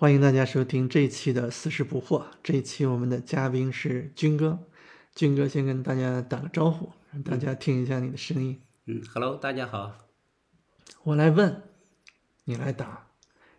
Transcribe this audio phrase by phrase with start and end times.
[0.00, 2.22] 欢迎大家收听这一期的《四十不惑》。
[2.42, 4.58] 这一期我们的嘉宾是军哥，
[5.14, 8.58] 军哥先跟大家打个招呼，让大家听一下你的声音。
[8.86, 9.92] 嗯，Hello，大家好。
[11.02, 11.64] 我来问，
[12.44, 13.08] 你来答，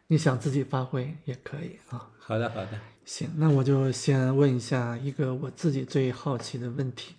[0.07, 2.09] 你想自己发挥也可以啊。
[2.17, 2.69] 好的，好的。
[3.05, 7.17] 行，那我就先问一下一个我自己最好奇的问题：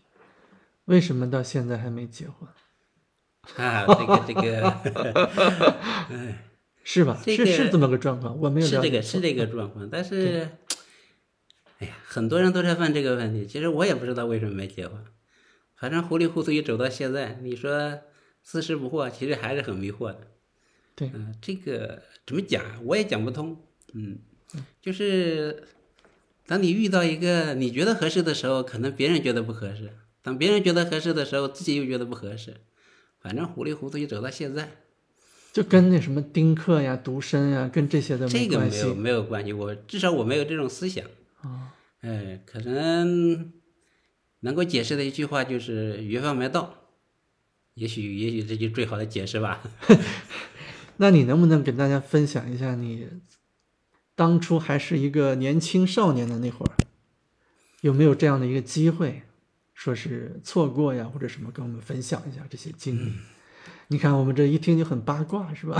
[0.86, 2.48] 为什么到现在还没结婚？
[3.64, 4.68] 啊，这个这个，
[6.10, 6.44] 哎，
[6.84, 7.20] 是吧？
[7.24, 10.48] 这个是是这么个状况，我没有是这个是这个状况，但是，
[11.78, 14.96] 哎呀，很多人都在问这个问题，其实我也不知道为什么没结婚，
[15.76, 18.00] 反正糊里糊涂一走到现在，你说
[18.42, 20.28] 四十不惑，其实还是很迷惑的。
[20.94, 23.56] 对嗯、这个怎么讲，我也讲不通。
[23.94, 24.18] 嗯，
[24.80, 25.64] 就是
[26.46, 29.86] 当你遇到一个你觉得合适的时候，可能别人觉得不合适；
[30.20, 32.56] 当别人觉得合适的时候，自己又觉得不合适。
[33.20, 34.81] 反正糊里糊涂就走到现在，
[35.52, 39.52] 就跟那什么丁克呀、独身呀，跟这些的这个没有没有关系。
[39.52, 41.04] 我至少我没有这种思想。
[41.42, 41.74] 啊。
[42.00, 43.52] 哎，可能
[44.40, 46.74] 能够解释的一句话就是缘分没到。
[47.74, 49.62] 也许也许这就最好的解释吧。
[50.96, 53.08] 那你能不能给大家分享一下你
[54.14, 56.72] 当初还是一个年轻少年的那会儿，
[57.80, 59.22] 有没有这样的一个机会，
[59.74, 63.12] 说是错过呀，或者什么，跟我们分享一下这些经历？
[63.92, 65.76] 你看我们这一听就很八卦，是吧？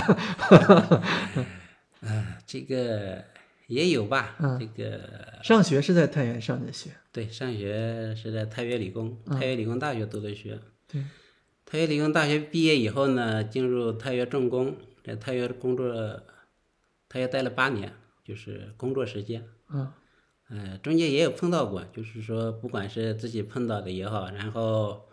[2.00, 3.24] 啊， 这个
[3.68, 4.36] 也有吧。
[4.38, 10.58] 嗯这个上学是在太原上的学，对，上学是在太原理工，太原理工大学读的学。
[10.86, 11.02] 对，
[11.64, 16.22] 太原理工大学毕业以后呢，进入太原重工，在太原工作，
[17.08, 19.46] 太原待了八年，就是工作时间。
[19.70, 19.90] 嗯，
[20.50, 25.08] 呃，中间也有碰到过，就是说，不管是自己碰到的也好，然后，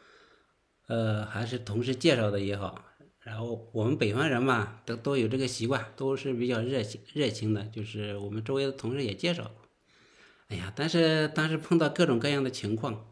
[0.88, 2.84] 呃，还是同事介绍的也好，
[3.30, 9.52] 然后我们北方人嘛，都都有这个习惯，都是比较热情热情的，就是我们周围的同事也介绍过。
[10.48, 13.06] 哎呀，但是当时碰到各种各样的情况，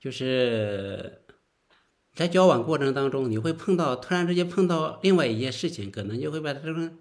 [0.00, 1.22] 就是
[2.12, 6.98] 在交往过程当中，你会碰到突然之间碰到另外一件事情，可能就会把这种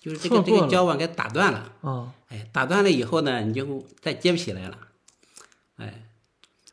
[0.00, 1.72] 就是这个这个交往给打断了。
[1.82, 4.78] 啊，哎，打断了以后呢，你就再接不起来了。
[5.76, 6.09] 哎，哎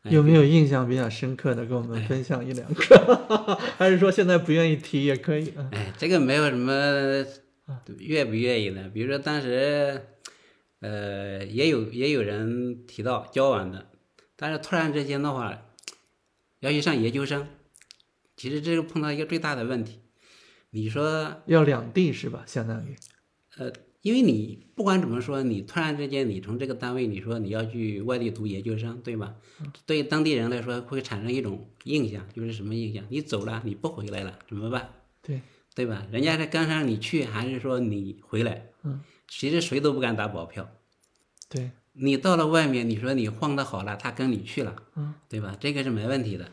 [0.10, 3.56] 有没有印象比较深刻的，跟我们分享一两个？
[3.78, 5.70] 还是说现在不愿意提也可以啊？
[5.72, 7.26] 哎，这个没有什么
[8.00, 8.90] 愿不愿意的。
[8.90, 10.02] 比如说当时，
[10.80, 13.88] 呃，也有也有人提到交往的，
[14.36, 15.62] 但是突然之间的话，
[16.60, 17.48] 要去上研究生，
[18.36, 20.00] 其实这个碰到一个最大的问题。
[20.72, 22.44] 你说要两地是吧？
[22.46, 22.96] 相当于
[23.58, 23.72] 呃，
[24.02, 29.36] 因为你不管怎么说，你突然之间你从这个单位你说你要去外地读研究生，对吧？
[29.86, 33.04] 对当地人来说会产生一种印象，就是什么印象？
[33.10, 34.90] 你走了，你不回来了，怎么办？
[35.22, 35.42] 对，
[35.76, 36.06] 对吧？
[36.12, 38.68] 人家是刚让你去，还是说你回来？
[38.84, 40.70] 嗯，其实谁都不敢打保票。
[41.50, 45.58] 对，你到了外面，你说你晃的好了，他跟你去了，嗯，对吧？
[45.60, 46.52] 这个是没问题的。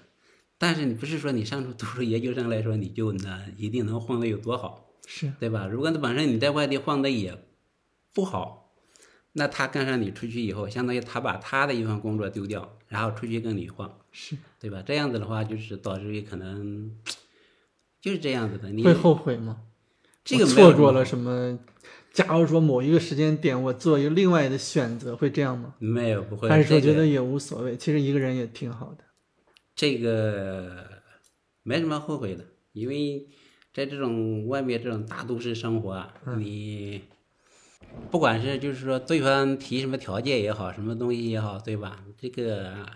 [0.57, 4.87] 但是你不是说你上出读书研究生来说，你就能一定能混的有多好？
[5.07, 5.67] 是对吧？
[5.67, 7.37] 如果他本身你在外地晃的也
[8.13, 8.73] 不好，
[9.33, 14.83] 那他跟上你出去以后，相当于他把他的一份工作丢掉，然后出去跟你晃，是，对吧？
[14.87, 16.91] 这样子的话，就是导致于可能
[18.01, 18.71] 就是这样子的。
[18.71, 19.63] 你会后悔吗？
[20.25, 21.59] 这个错过了什么？
[22.13, 25.75] 假如说某一个时间点我做一个另外的选择，会这样吗？
[25.81, 27.77] 没有不会，还是说觉得也无所谓？
[27.77, 29.05] 其实一个人也挺好的。
[29.75, 31.03] 这个
[31.65, 33.27] 没什么后悔的，因为
[33.75, 37.03] 在这种外面这种大都市生活啊，你
[38.09, 42.05] 不管是就是说对方提什么条件也好，什么东西也好，对吧？
[42.17, 42.87] 这个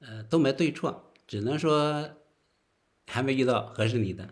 [0.00, 2.10] 呃都没对错，只能说
[3.06, 4.28] 还没遇到合适你的。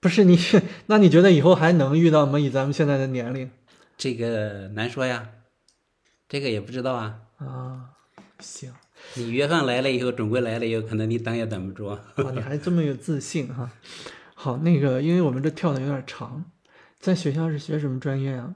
[0.00, 0.38] 不是你，
[0.86, 2.38] 那你觉得以后还能遇到吗？
[2.38, 3.50] 以咱们现在的年龄
[3.96, 5.30] 这个难说呀，
[6.28, 7.20] 这个也不知道啊。
[7.38, 7.90] 啊，
[8.38, 8.70] 行，
[9.14, 11.86] 你缘分来了以后，总归来了以后，可能你等也等不住。
[11.86, 13.72] 啊，你还这么有自信哈。
[14.44, 16.44] 好，那个，因为我们这跳的有点长，
[17.00, 18.54] 在学校是学什么专业啊？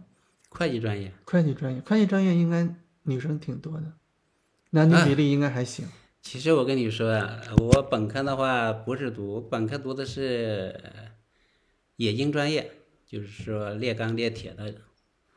[0.51, 2.69] 会计专业，会计专业，会计专业应该
[3.05, 3.95] 女生挺多的，
[4.69, 5.87] 男女比例应该还行。
[6.21, 10.79] 其实我跟你说啊，我本科的话不是读，本科读的是
[11.97, 12.71] 冶金专业，
[13.07, 14.75] 就是说炼钢炼铁的。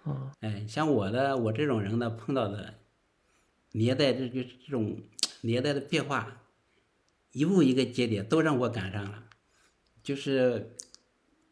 [0.03, 2.73] 哦，哎，像我的我这种人呢，碰到的
[3.71, 4.99] 年代这就这种
[5.43, 6.41] 年代的变化，
[7.31, 9.23] 一步一个节点都让我赶上了。
[10.03, 10.75] 就是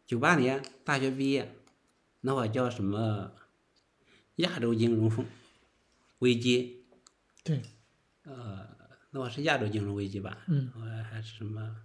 [0.06, 1.56] 九八年大学毕业，
[2.22, 3.32] 那会儿叫什么
[4.38, 5.26] 亚洲金融风
[6.20, 6.86] 危机，
[7.44, 7.62] 对，
[8.24, 8.68] 呃
[9.12, 10.46] 那会儿是亚洲金融危机吧？
[10.48, 11.76] 嗯，我还是什么？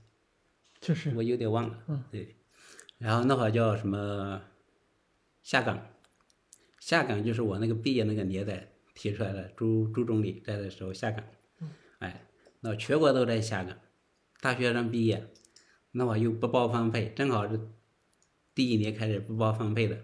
[0.81, 1.83] 确实我有点忘了。
[1.89, 2.37] 嗯，对。
[2.99, 4.43] 然后那会儿叫什么
[5.43, 5.87] 下岗，
[6.79, 11.25] 下岗就是我那个毕业那个年代提出来的，朱朱总理在的时候下岗，
[11.99, 12.27] 哎，
[12.61, 13.79] 那全国都在下岗，
[14.41, 15.27] 大学生毕业，
[15.97, 17.69] 那我又不包分配，正好是
[18.53, 19.97] 第一年开始不包分配的，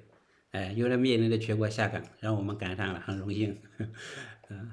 [0.52, 3.60] 哎，又在面临着全国下岗，让我们赶上了，很荣幸，
[4.48, 4.70] 嗯，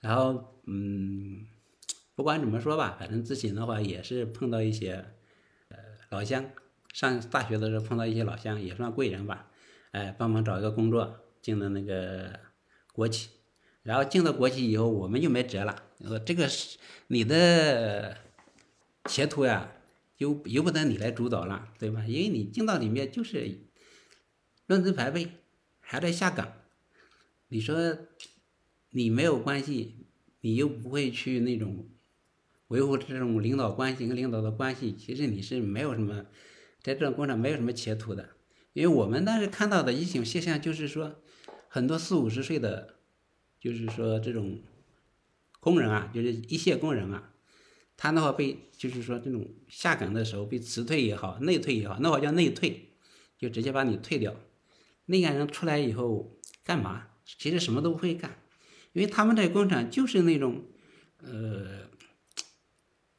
[0.00, 1.46] 然后嗯，
[2.14, 5.04] 不管怎么说吧，反正之前的话也是碰到一些
[5.68, 5.76] 呃
[6.08, 6.42] 老乡，
[6.94, 9.50] 上大学的时候碰到一些老乡，也算贵人吧，
[9.90, 12.40] 哎，帮忙找一个工作，进了那个
[12.94, 13.28] 国企，
[13.82, 16.78] 然后进了国企以后，我们就没辙了，你说这个是
[17.08, 18.16] 你的
[19.04, 19.70] 前途呀。
[20.24, 22.04] 由由不得你来主导了，对吧？
[22.06, 23.58] 因为你进到里面就是
[24.66, 25.28] 论资排辈，
[25.80, 26.52] 还在下岗。
[27.48, 27.98] 你说
[28.90, 30.06] 你没有关系，
[30.40, 31.90] 你又不会去那种
[32.68, 36.24] 维护这种领导关系跟领导的关系，其实你是没有什么
[36.80, 38.30] 在这种工厂没有什么前途的。
[38.72, 41.22] 因为我们当时看到的一种现象就是说，
[41.68, 42.96] 很多四五十岁的，
[43.60, 44.62] 就是说这种
[45.60, 47.33] 工人啊，就是一线工人啊。
[47.96, 52.88] 他那会被，就是说这种下岗的时候被辞退也好，内退也好，那会叫内退，
[53.38, 54.34] 就直接把你退掉。
[55.06, 57.08] 那个人出来以后干嘛？
[57.24, 58.38] 其实什么都不会干，
[58.92, 60.64] 因为他们在工厂就是那种，
[61.22, 61.88] 呃，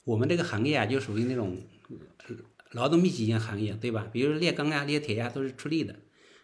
[0.04, 1.58] 我们这个行业啊，就属于那种
[2.72, 4.10] 劳动密集型行业，对吧？
[4.12, 5.96] 比如炼钢呀、炼铁呀，都是出力的，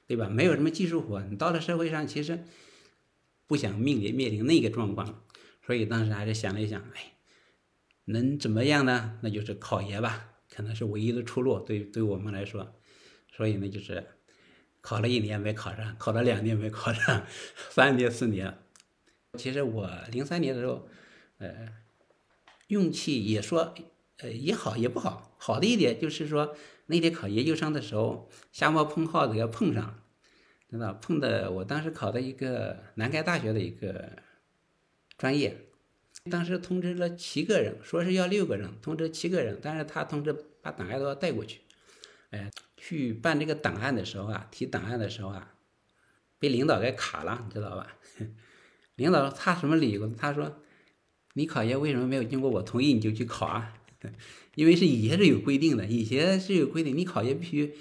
[0.08, 0.30] 对吧？
[0.30, 1.22] 没有什么技术活。
[1.24, 2.44] 你到了社会上，其实
[3.46, 5.24] 不想面临面临那个状况，
[5.66, 7.14] 所以当时还是想了一想，哎。
[8.12, 9.20] 能怎么样呢？
[9.22, 11.60] 那就是考研吧，可能是唯一的出路。
[11.60, 12.76] 对，对我们来说，
[13.32, 14.06] 所以呢，就是
[14.82, 17.26] 考了一年没考上，考了两年没考上，
[17.70, 18.58] 三年四年。
[19.38, 20.88] 其实我零三年的时候，
[21.38, 21.70] 呃，
[22.68, 23.74] 运气也说，
[24.18, 25.36] 呃，也好也不好。
[25.38, 26.56] 好的一点就是说，
[26.88, 30.04] 那天考研究生的时候，瞎猫碰耗子要碰上，
[30.70, 31.50] 知道碰的。
[31.50, 34.18] 我当时考的一个南开大学的一个
[35.18, 35.68] 专业。
[36.30, 40.32] 当时通知了七个人，说是要六个人，通知七个人，但是他通知
[40.62, 41.62] 把档案都要带过去。
[42.30, 45.56] 哎，去办这个档案的时候啊，提档案的时候啊，
[46.38, 47.98] 被领导给卡了，你知道吧？
[48.96, 50.08] 领导他什么理由？
[50.10, 50.62] 他说
[51.34, 53.74] ：“你考研为什么没有经过我同意你就去考啊？
[54.54, 57.74] 因为是以前是有规定的，以前是有规定，你考研必须，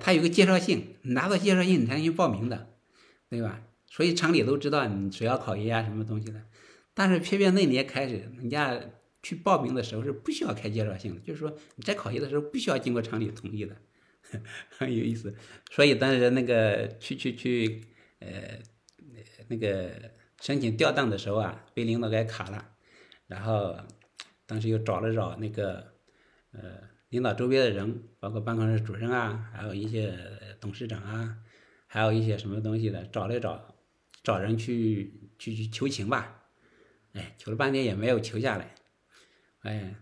[0.00, 2.74] 他有个介绍信，拿到介绍信你才能去报名的，
[3.28, 3.62] 对吧？
[3.86, 6.42] 所以厂里都知道你谁要考研啊，什么东西的。”
[7.00, 8.78] 但是偏偏那年开始，人家
[9.22, 13.74] 去报名的时候是不需要开介绍信的，就是说你在考研的时候不需要经过厂里同意的，
[14.68, 15.34] 很有意思。
[15.70, 17.82] 所以当时那个去去去，
[18.18, 18.58] 呃，
[19.48, 19.90] 那个
[20.42, 22.68] 申请调档的时候啊，被领导给卡了。
[23.26, 23.74] 然后
[24.44, 25.94] 当时又找了找那个
[26.52, 26.60] 呃
[27.08, 30.14] 领导周边的人，包括办公室主任啊，还有一些
[30.60, 31.38] 董事长啊，
[31.86, 33.74] 还有一些什么东西的，找来找
[34.22, 36.36] 找人去去去求情吧。
[37.12, 38.74] 哎，求了半天也没有求下来。
[39.62, 39.94] 哎，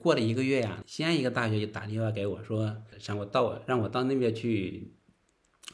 [0.00, 4.92] 过了一个月呀，西安一个大学就打电话给我说，让我到让我到那边去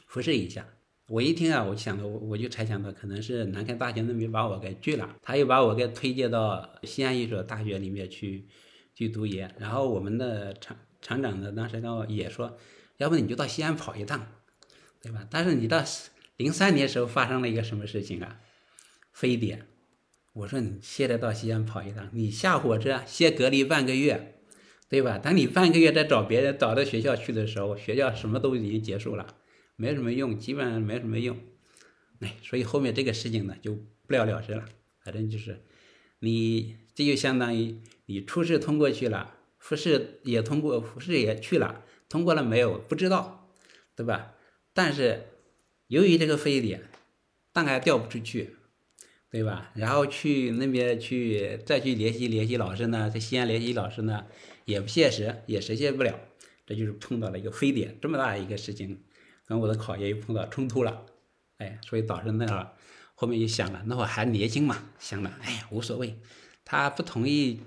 [0.07, 0.67] 复试一下。
[1.07, 8.47] 我一听啊，我想着我我就猜想到可能是南开大学那边把我给拒了，他又把我给推荐到西安一所大学里面去
[8.95, 9.53] 去读研。
[9.59, 12.57] 然后我们的厂厂长呢，当时跟我也说，
[12.97, 14.25] 要不你就到西安跑一趟，
[15.01, 15.27] 对吧？
[15.29, 15.83] 但是你到
[16.37, 18.39] 零三年时候发生了一个什么事情啊？
[19.11, 19.67] 非典。
[20.33, 24.39] 我说你现在到西安跑一趟，你下火车先隔离半个月，
[24.87, 25.17] 对吧？
[25.17, 29.35] 等你半个月再找别人找到学校去的时候，学校什么都已经结束了，
[29.75, 31.37] 没什么用，基本上没什么用。
[32.21, 33.75] 哎，所以后面这个事情呢就
[34.07, 34.63] 不了了之了。
[35.03, 35.65] 反正就是
[36.19, 43.53] 你这就相当于你初试通过去了，复试也通过，复试也去了，通过了没有不知道，
[43.97, 44.35] 对吧？
[44.73, 45.25] 但是
[45.87, 46.89] 由于这个非典，
[47.51, 48.55] 档案调不出去。
[49.31, 49.71] 对吧？
[49.75, 54.25] 然后去那边去再去联系联系老师呢，在西安联系老师呢，
[54.65, 56.19] 也不现实，也实现不了。
[56.65, 59.01] 这就是碰到了一个非典这么大一个事情，
[59.47, 61.05] 跟我的考研又碰到冲突了，
[61.59, 62.73] 哎，所以导致那会儿
[63.15, 66.17] 后面就想了，那会儿还年轻嘛，想了，哎呀，无所谓，
[66.65, 67.61] 他不同意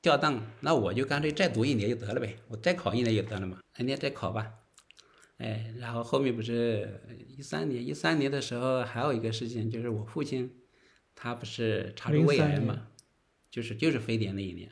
[0.00, 4.50] 调档，那我就干脆再读一年就得了呗，我再考一年就得了嘛，明年再考吧，
[5.36, 7.02] 哎，然后后面不是
[7.36, 10.50] 一三年，一三年的时候还有一个事情，就是我父亲。
[11.22, 12.88] 他不是查出胃癌嘛，
[13.48, 14.68] 就是就是非典那一年，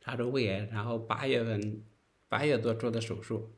[0.00, 1.82] 查出胃癌，然后八月份
[2.28, 3.50] 八月多做的手术，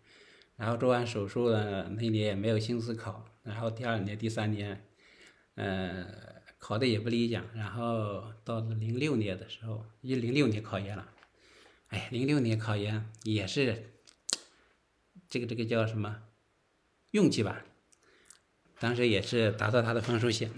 [0.56, 4.86] 然后做完手术呢，那年也没有心思考，然后第二年第三年，
[5.56, 6.06] 呃，
[6.56, 11.12] 考的也不理想，然后到了零六年的时候，一零六年考研了，
[11.88, 13.92] 哎，零六年考研也是，
[15.28, 16.22] 这个这个叫什么
[17.10, 17.66] 运气吧，
[18.78, 20.50] 当时也是达到他的分数线。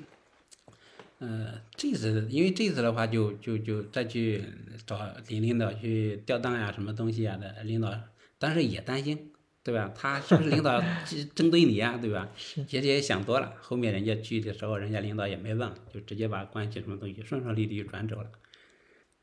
[1.23, 4.43] 呃，这次因为这次的话就，就就再去
[4.85, 4.99] 找
[5.29, 7.95] 李领导去调档呀，什么东西呀的领导，
[8.41, 9.31] 当时也担心，
[9.63, 9.93] 对吧？
[9.95, 12.29] 他是不是领导针针对你呀，对吧？
[12.37, 18.29] 是其实也想多了，后面人家去的时候，人家领导也没问，就直接把关系什么东西顺顺利利就转走了。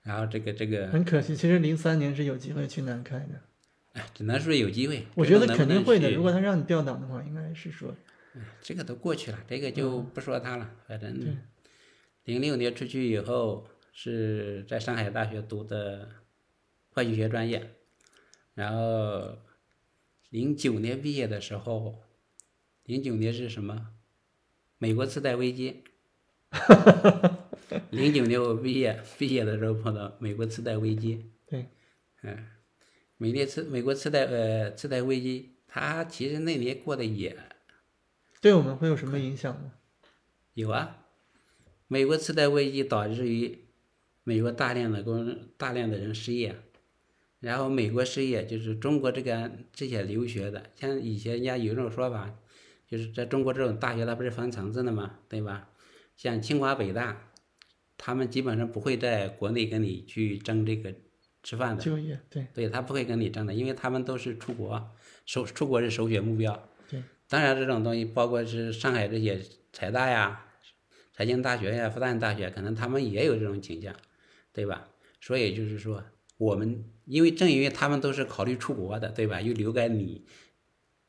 [0.01, 3.41] 然后这个这个，很可惜，其实零三年是有机会去南开的，
[3.91, 5.05] 哎，只能说有机会。
[5.15, 6.09] 我觉得肯定会的。
[6.11, 7.93] 如果他让你调档的话，应该是说，
[8.61, 10.71] 这个都过去了，这个就不说他了。
[10.87, 11.13] 反正
[12.29, 16.07] 零六年出去以后是在上海大学读的
[16.91, 17.73] 会计学专业，
[18.53, 19.39] 然后
[20.29, 22.03] 零九年毕业的时候，
[22.83, 23.87] 零九年是什么？
[24.77, 25.83] 美国次贷危机。
[27.89, 31.31] 零九年我毕业，毕业的时候碰到美国次贷危机。
[31.49, 31.65] 对，
[32.21, 32.45] 嗯，
[33.17, 37.35] 美列次美国次贷呃次贷危机，他其实那年过得也
[38.39, 39.73] 对我们会有什么影响吗？
[40.53, 41.07] 有啊，
[41.91, 43.65] 美国次贷危机导致于
[44.23, 46.55] 美国大量的工大量的人失业，
[47.39, 52.31] 然后美国失业就是中国这个这些留学的，像以前人家有一种说法，
[52.87, 55.69] 就是在中国这种大学它不是分层次的嘛，对吧？
[56.15, 57.31] 像清华北大，
[57.97, 60.93] 他们基本上不会在国内跟你去争这个
[61.41, 64.91] 吃饭的，就业，对对他不会跟你争的，因为他们都是出国，
[65.25, 66.69] 首出国是首选目标。
[66.87, 69.41] 对，当然这种东西包括是上海这些
[69.73, 70.45] 财大呀、
[71.19, 73.93] 财经大学呀、复旦大学，可能他们也有这种倾向，
[74.53, 74.87] 对吧？
[75.19, 76.01] 所以就是说，
[76.37, 79.41] 我们因为正因为他们都是考虑出国的，对吧？
[79.41, 80.23] 又留给你，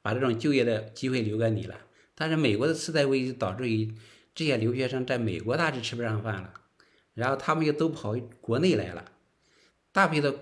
[0.03, 1.83] 把这种就业的机会留给你了。
[2.17, 3.95] 但是美国的次贷危机导致于
[4.35, 6.55] 这些留学生在美国大致吃不上饭了，
[7.15, 9.13] 然后他们又都跑国内来了，
[9.93, 10.35] 大批的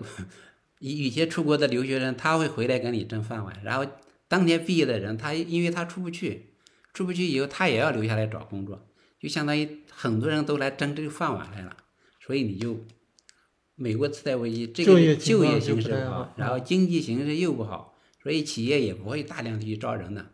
[0.79, 3.85] 以以前出国的留学生他会回来跟你争饭碗，然后
[4.27, 6.55] 当年毕业的人他因为他出不去，
[6.91, 8.88] 出不去以后他也要留下来找工作，
[9.19, 11.75] 就相当于很多人都来争这个饭碗来了，
[12.21, 12.79] 所以你就
[13.75, 20.31] 美国次贷危机这个就业形势不好，然后经济形势又不好，所以企业也不会大量的去招人的，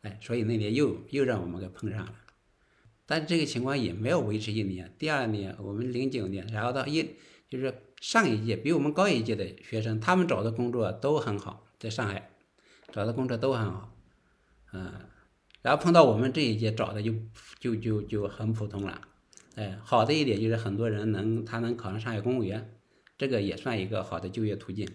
[0.00, 2.14] 哎，所以那年又又让我们给碰上了。
[3.04, 7.16] 但是这个情况也没有维持一年，第二年我们零九年，然后到一
[7.50, 12.30] 就是上一届比我们高一届的学生，他们找的工作都很好，在上海
[12.90, 13.94] 找的工作都很好，
[14.72, 14.92] 嗯，
[15.62, 17.14] 然后碰到我们这一届找的就
[17.60, 19.00] 就就就很普通了，
[19.54, 22.74] 哎，好的一点就是很多人能他能考上上海公务员，
[23.16, 24.88] 这个也算一个好的就业途径，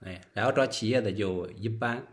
[0.00, 2.06] 哎，然后找企业的就一般，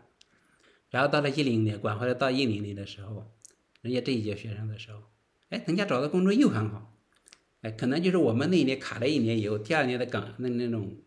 [0.90, 3.32] 然后到了一零年，管回来到一零年的时候，
[3.80, 5.00] 人家这一届学生的时候，
[5.48, 6.94] 哎，人家找的工作又很好，
[7.62, 10.98] 哎，可能就是我们那一年卡了一年以后，第二年的岗那那种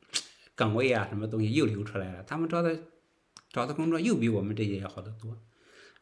[0.55, 2.79] 岗位啊，什么东西又流出来了，他们找的
[3.51, 5.37] 找的工作又比我们这届要好得多，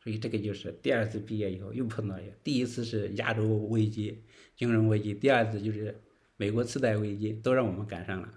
[0.03, 4.23] 所以这个就是第二次毕业以后又碰到一个，第一次是亚洲危机、
[4.55, 6.01] 金融危机，第二次就是
[6.37, 8.33] 美国次贷危机，都让我们赶上了。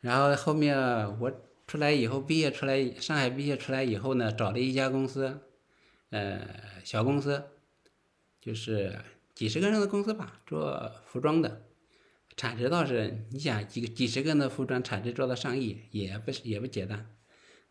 [0.00, 0.76] 然后后面
[1.20, 1.32] 我
[1.66, 5.40] 出来以后，毕业出来，上海毕业出来以后呢，找了一家公司，
[6.10, 6.48] 呃，
[6.84, 7.42] 小公司，
[8.40, 8.98] 就是
[9.34, 11.66] 几十个人的公司吧，做服装的，
[12.36, 17.10] 产值倒是你想几几十个人的服装产值做到上亿，也不是也不简单，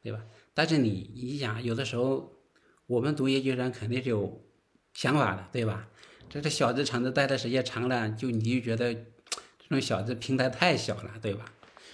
[0.04, 0.26] 对吧？
[0.54, 2.35] 但是你你想，有的时候
[2.88, 4.42] 我们读研究生肯定是有
[4.94, 5.88] 想法的，对吧？
[6.30, 11.46] 这这小资厂子待的时间长了，就你就觉得这种小资平台太小了，对吧？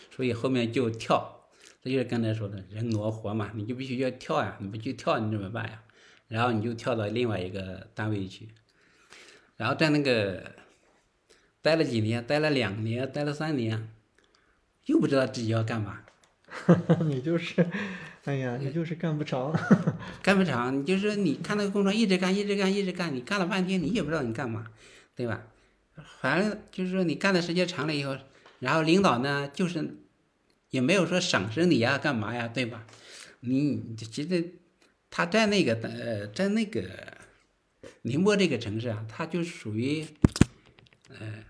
[0.10, 1.48] 所以后面就跳，
[1.82, 5.84] 这就是刚才说的人挪活嘛，你就必须要跳呀，你不去跳你怎么办呀？
[6.28, 8.50] 然后你就跳到另外一个单位去，
[9.58, 10.52] 然后在那个
[11.62, 13.90] 待了几年，待了两年，待了三年，
[14.86, 16.06] 又不知道自己要干嘛，
[17.04, 17.66] 你就是，
[18.24, 19.52] 哎呀，你就是干不长。
[20.22, 24.68] 干不长，你就是你看那个工作一直干，一直干，一直干，你干了半天，你也不知道你干嘛，
[25.16, 25.44] 对吧？
[26.20, 28.16] 反正就是说你干的时间长了以后，
[28.60, 29.98] 然后领导呢就是
[30.70, 32.86] 也没有说赏识你呀，干嘛呀，对吧？
[33.42, 34.54] 你其实
[35.10, 36.84] 他在那个呃，在那个
[38.04, 40.06] 宁波这个城市啊，他就属于
[41.10, 41.44] 呃，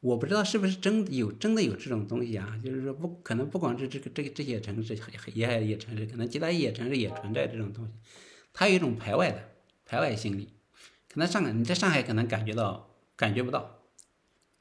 [0.00, 4.98] 我不知道是不是真有真的有这种东西啊，就是说不可能不光是这个这个这些城市，
[5.34, 7.92] 沿海一些城市，可能其他一些城市也存在这种东西。
[8.52, 9.50] 它有一种排外的
[9.84, 10.48] 排外心理，
[11.12, 13.82] 可能上海你在上海可能感觉到感觉不到，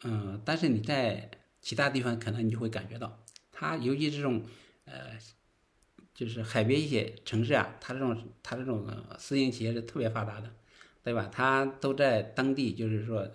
[0.04, 1.32] 嗯，但是你在
[1.62, 4.44] 其他地方可能你就会感觉到，它尤其这种
[4.84, 5.18] 呃，
[6.14, 8.86] 就是海边一些城市啊，它这种它这种
[9.18, 10.54] 私营企业是特别发达的，
[11.02, 11.30] 对吧？
[11.32, 13.30] 它都在当地，就是说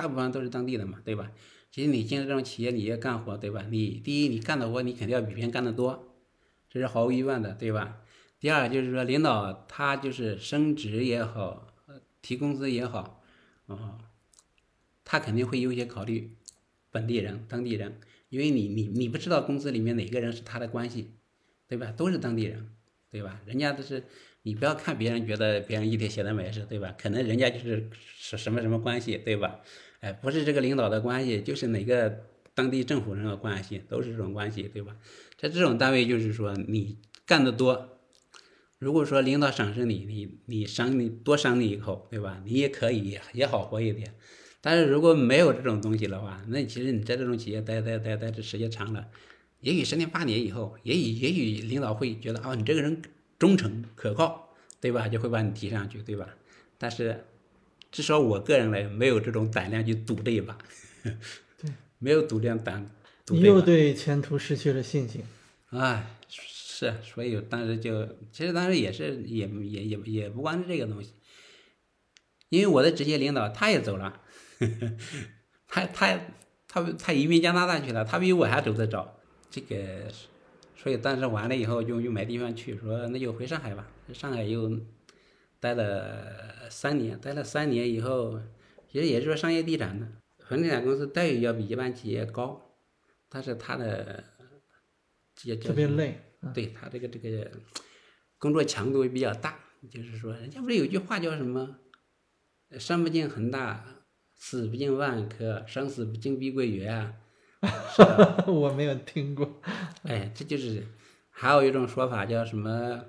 [0.00, 1.30] 大部分都是当地的嘛，对吧？
[1.70, 3.66] 其实你进入这种企业，你要干活，对吧？
[3.70, 6.16] 你第一你干的活你肯定要比别人干得多，
[6.70, 7.98] 这是毫无疑问的，对吧？
[8.38, 11.66] 第二就是说，领导他就是升职也好，
[12.22, 13.22] 提工资也好，
[13.66, 13.98] 哦，
[15.04, 16.34] 他肯定会优先考虑
[16.90, 21.10] 本地人、当地人，因为你你你不知道公司里面哪个人是他的关系，
[21.68, 21.92] 对吧？
[21.92, 22.66] 都是当地人，
[23.10, 23.38] 对吧？
[23.44, 24.02] 人家都是
[24.42, 26.96] 你不要看别人觉得别人一天写的没事，对吧？
[26.98, 29.60] 可能人家就是是什么什么关系，对吧？
[30.00, 34.96] 哎，不是这个领导的关系，就是哪个当地政府人的关系，都是这种关系，对吧？
[35.38, 37.98] 在这种单位，就是说你干得多，
[38.78, 42.42] 如果说领导赏识你，你你赏你多赏你一口，对吧？
[42.44, 44.14] 你也可以也也好活一点。
[44.62, 49.08] 但是如果没有这种东西的话，那其实你在这种企业待待待待这时间长了，
[49.60, 53.02] 也许十年八年以后，也许也许领导会觉得啊、你这个人
[53.38, 55.08] 忠诚可靠，对吧？
[55.08, 56.28] 就会把你提上去，对吧？
[56.76, 57.24] 但是
[57.90, 60.56] 至少我个人来没有这种胆量去赌这一把，
[61.02, 62.88] 对， 没有赌这样胆，
[63.26, 63.60] 赌你又。
[63.60, 65.22] 对前途失去了信心。
[65.70, 71.12] 哎，是，所以当时就，其实当时也是，也也也也不光是这个东西，
[72.48, 74.20] 因为我的直接领导他也走了，
[75.68, 76.20] 他他
[76.66, 79.20] 他他移民加拿大去了，他比我还走得早，
[79.50, 80.08] 这个，
[80.76, 84.80] 所以当时完了以后就又没地方去，说那就回上海吧，上海又
[85.60, 88.40] 待了三年，待了三年以后，
[88.88, 90.08] 其实也是说商业地产的，
[90.48, 92.74] 房地产公司待遇要比一般企业高，
[93.28, 94.24] 但是他的
[95.44, 96.10] 也特别累。
[96.12, 97.50] 嗯对他这个这个
[98.38, 101.76] 工作强度也比较大，就是说，人家不是有句话叫什么
[102.80, 103.84] “生不进恒大，
[104.34, 106.96] 死不进万科，生死不进碧桂园”
[107.60, 108.46] 啊， 是吧？
[108.48, 109.60] 我没有听过。
[110.04, 110.82] 哎，这就是
[111.28, 113.04] 还有一种说法叫什么？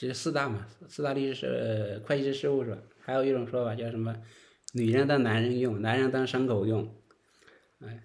[0.00, 2.74] 这是四大嘛，四大律师呃会计师事务所。
[3.00, 4.16] 还有一种说法叫什么？
[4.72, 6.90] 女人当男人用，男人当牲口用。
[7.80, 8.02] 哎，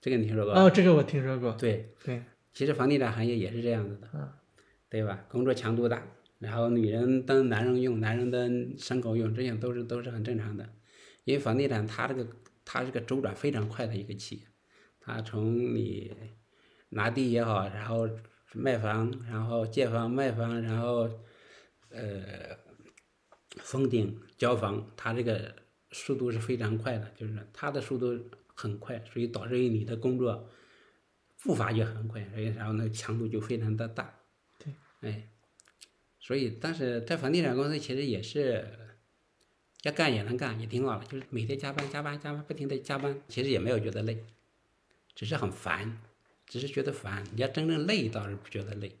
[0.00, 0.62] 这个你听说过吧？
[0.62, 1.50] 哦，这个我听说过。
[1.54, 2.22] 对，对，
[2.52, 4.28] 其实房地产行业也是这样子的，嗯
[4.88, 5.24] 对吧？
[5.28, 6.06] 工作强度大，
[6.38, 8.40] 然后女人当男人用，男人当
[8.76, 10.68] 牲口用，这些都是都是很正常的。
[11.24, 12.24] 因为房地产它这个
[12.64, 14.42] 它是个周转非常快的一个企业，
[15.00, 16.12] 它从你
[16.90, 18.08] 拿地也好，然后
[18.54, 21.10] 卖房，然后借房卖房，然后
[21.90, 22.56] 呃
[23.58, 25.54] 封顶交房，它这个
[25.90, 28.18] 速度是非常快的，就是它的速度
[28.54, 30.48] 很快，所以导致于你的工作
[31.42, 34.20] 步伐也很快，所以然后那个强度就非常的大。
[34.58, 35.28] 对，哎，
[36.18, 38.66] 所以但是在房地产公司其实也是
[39.82, 44.24] 要干也能干，也挺好的，就是每天加班加班加班，不停的加班，其实也没有觉得累，
[45.14, 46.00] 只是很烦，
[46.46, 47.24] 只是觉得烦。
[47.34, 48.96] 你要真正累倒是不觉得累，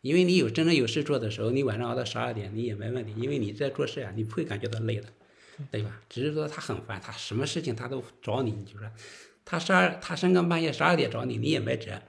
[0.00, 5.08] 因为你有真正有事做的时候，你晚上熬到十二点你也没问题，因为你在做事啊，你不会感觉到累的，
[5.70, 6.00] 对吧？
[6.08, 8.90] 只是说他很烦，他什么事情他都找你，你就说
[9.44, 12.00] 他十二他深更半夜十二点找你，你也没辙，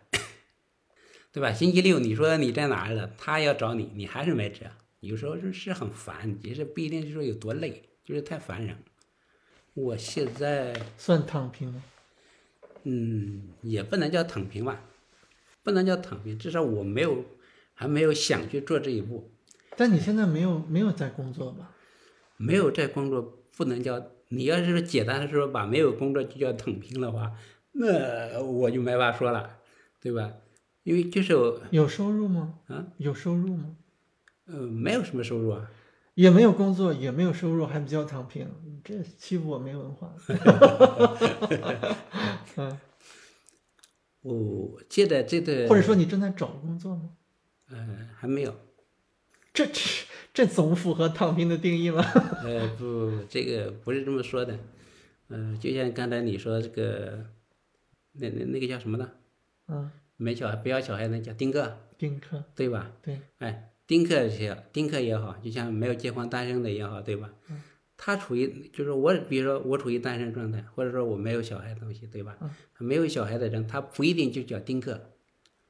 [1.32, 1.54] 对吧？
[1.54, 4.65] 星期六你说你在哪儿了，他要找你，你还是没辙。
[5.00, 8.78] 有时候是是很烦，其实不一定就是说有多累，就是太烦人。
[9.74, 11.84] 我现在算躺平吗？
[12.84, 14.82] 嗯，也不能叫躺平吧，
[15.63, 17.26] 不能叫躺平，至少我没有
[17.74, 19.30] 还没有想去做这一步，
[19.78, 21.72] 但你现在没有没有在工作吧？
[22.38, 27.32] 没有在工作，不能叫你要是说简单的说把没有工作就叫躺平的话，
[27.74, 29.58] 那我就没法说了，
[30.02, 30.34] 对吧？
[30.84, 32.56] 因为就是我有收入吗？
[32.67, 33.76] 啊，有收入吗？
[34.48, 35.72] 呃没有什么收入啊，
[36.15, 38.47] 也没有工作，也没有收入，还比较躺平？
[38.63, 40.13] 你这欺负我没文化。
[42.58, 42.80] 嗯，
[44.21, 47.10] 我记得这个或者说你正在找工作吗？
[47.69, 48.54] 呃还没有，
[49.54, 49.82] 这这
[50.34, 52.04] 这总符合躺平的定义吗。
[52.43, 54.60] 呃不，这个不是这么说的，
[55.30, 57.26] 呃就像刚才你说这个，
[58.12, 59.10] 那那那个叫什么呢？
[59.67, 62.91] 嗯，没小孩不要小孩那叫丁克，丁克，对吧？
[63.02, 67.30] 对，哎，丁克也丁克也好，就像没有结婚单身的也好，对吧？
[67.49, 67.62] 嗯
[67.97, 72.38] 他处于就是我，比如说我处于单身状态，或者说我没有小孩的东西，对吧？
[72.39, 75.10] 嗯没有小孩的人，他不一定就叫丁克，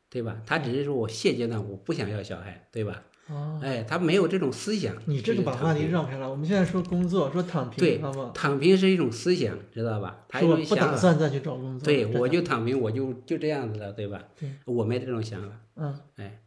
[0.07, 0.39] 对吧？
[0.45, 3.03] 他只是说我现阶段我不想要小孩，对吧？
[3.27, 4.95] 哦，哎，他没有这种思想。
[5.07, 6.29] 你这个把话题绕开了。
[6.29, 8.01] 我们现在说工作，说躺平，对？
[8.35, 10.23] 躺平是一种思想，知道吧？
[10.29, 10.91] 他是我不有一种想法。
[10.93, 11.85] 打算再去找工作。
[11.85, 14.23] 对，我就躺平，我就就这样子了，对吧？
[14.39, 15.49] 对我没这种想法。
[15.75, 16.39] 嗯，哎，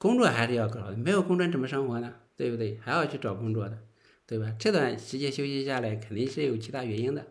[0.00, 2.14] 工作还是要搞的，没有工作怎么生活呢？
[2.34, 2.78] 对不对？
[2.82, 3.78] 还要去找工作的，
[4.26, 4.50] 对吧？
[4.58, 7.26] 这段时间休息下来，肯定是有其他原因的。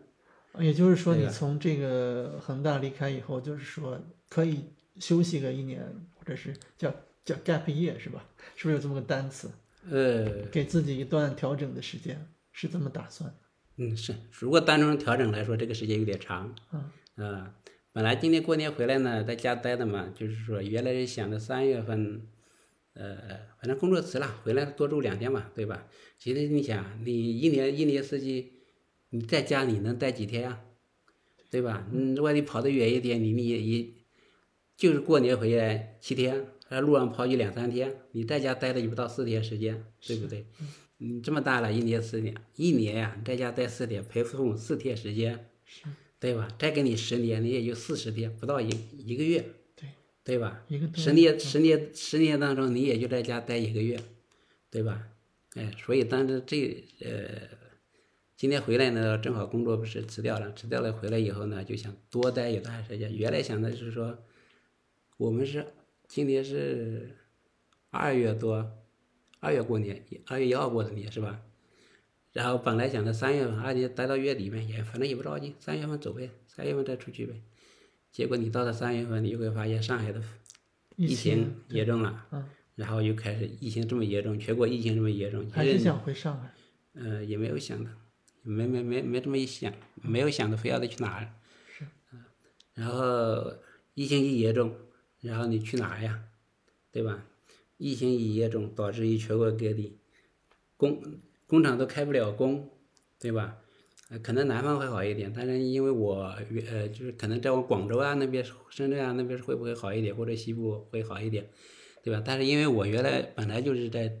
[0.60, 4.66] 也就是说，你从这个恒大离开以后，就是说可以
[5.00, 5.82] 休息个一年，
[6.14, 8.24] 或者是叫叫 gap year 是吧？
[8.54, 9.50] 是不是有这么个单词？
[9.90, 13.36] 呃，给自己一段调整的时间，是这么打算的。
[13.78, 14.14] 嗯，是。
[14.30, 16.54] 如果单纯调整来说，这个时间有点长。
[17.16, 17.52] 嗯啊，
[17.92, 22.22] 本来今年过年回来呢，在家待的嘛，就是说原来是想着三月份，
[23.00, 23.16] 呃，
[23.58, 25.88] 反正工作辞了，回来多住两天嘛，对吧？
[26.18, 28.52] 其实你想，你一年一年四季，
[29.08, 30.60] 你在家你能待几天呀、
[31.50, 31.88] 对吧？
[31.90, 33.88] 嗯，外地跑得远一点，你你也也
[34.76, 40.44] 就是过年回来七天，在路上跑一两三天，你在家待了也不到四天时间，对不对？
[40.98, 45.48] 你这么大了，一年四年，一年呀、你在家待四天，陪父母四天时间，
[46.18, 46.48] 对吧？
[46.58, 49.42] 再给你十年，你也就四十天，不到一一个月，
[50.30, 50.62] 对对吧？
[50.94, 53.98] 十年十年十年当中，你也就在家待一个月，
[54.70, 55.08] 对吧？
[55.56, 57.48] 哎，所以当时这呃，
[58.36, 63.12] 今天回来呢，正好工作不是辞掉了，辞掉了回来以后呢，就想多待一段时间。
[63.16, 64.18] 原来想的是说，
[65.16, 65.66] 我们是
[66.06, 67.16] 今年是
[67.90, 68.70] 二月多，
[69.40, 71.42] 二月过年，二月一号过的年是吧？
[72.32, 77.34] 然后本来想着三月份，二月待到月底呗，也反正也不着急，三月份走呗，三月份再出去呗。
[78.12, 80.22] 结果你到了三月份，你会发现上海的
[80.96, 82.44] 疫情严重了，嗯
[82.74, 86.54] 然后又开始疫情这么严重，全国疫情这么严重，还是想回上海。
[86.94, 87.90] 呃也没有想的，
[88.42, 91.32] 没没没没这么一想，没有想着非要得去哪儿。
[91.72, 91.86] 是。
[92.74, 93.54] 然后
[93.94, 94.74] 疫情一严重，
[95.20, 96.24] 然后你去哪儿呀？
[96.90, 97.24] 对吧？
[97.76, 99.98] 疫情一严重，导致于全国各地
[100.76, 101.00] 工
[101.46, 102.70] 工厂都开不了工，
[103.18, 103.58] 对吧？
[104.10, 106.34] 呃，可能南方会好一点，但是因为我
[106.68, 111.48] 呃就是可能在我广州啊那边、深圳啊那边会不会好一点，或者西部会好一点，
[112.02, 112.20] 对吧？
[112.26, 114.12] 但是因为我原来本来就是在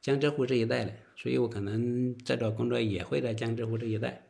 [0.00, 4.24] 江浙沪这一带的，所以我可能再找工作也会在江浙沪这一带，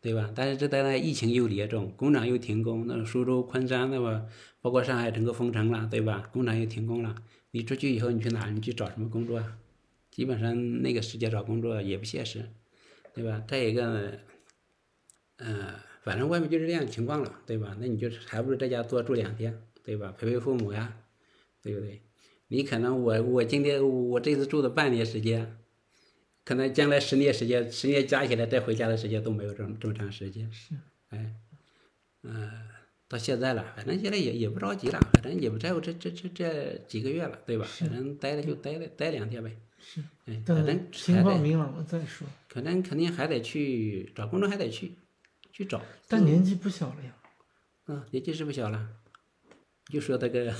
[0.00, 0.30] 对吧？
[0.36, 4.24] 但是这带来疫情又严重，工厂又停工，那苏州、昆山那么，
[4.60, 6.30] 包括上海整个封城了，对吧？
[6.32, 7.16] 工厂又停工了，
[7.50, 8.48] 你出去以后你去哪？
[8.50, 9.58] 你去找什么工作啊？
[10.12, 12.50] 基本上那个时间找工作也不现实，
[13.18, 13.42] 对吧？
[13.48, 14.12] 再一个呢，
[15.38, 17.76] 呃，反正外面就是这样情况了，对吧？
[17.80, 20.14] 那你就还不如在家多住两天，对吧？
[20.16, 20.96] 陪陪父母呀，
[21.60, 22.00] 对不对？
[22.46, 25.58] 你可能我我今天我这次住的半年时间，
[26.44, 30.48] 可能将来十年时间，十年加起来再回家的时间都没有这么这么长时间。
[30.52, 30.76] 是，
[31.08, 31.34] 哎，
[32.22, 32.52] 呃，
[33.08, 37.66] 到现在了，反正现在也也不着急了，反正也不在乎这这这这几个月了，对吧？
[37.66, 39.56] 反正待了就待了待两天呗。
[39.80, 42.24] 是，哎，反情况明朗了再说。
[42.58, 44.96] 可能肯定还得去找工作，还得去
[45.52, 45.80] 去找。
[46.08, 47.14] 但年纪不小了呀。
[47.86, 48.88] 嗯，年纪是不小了，
[49.86, 50.52] 就说这个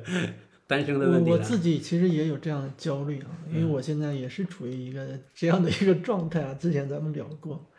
[0.66, 1.36] 单身的我问题了。
[1.36, 6.54] 我自己其实也有这样的焦虑啊，因为我现在也是处于一个这样的一个状态啊。
[6.54, 7.70] 之前咱们聊过，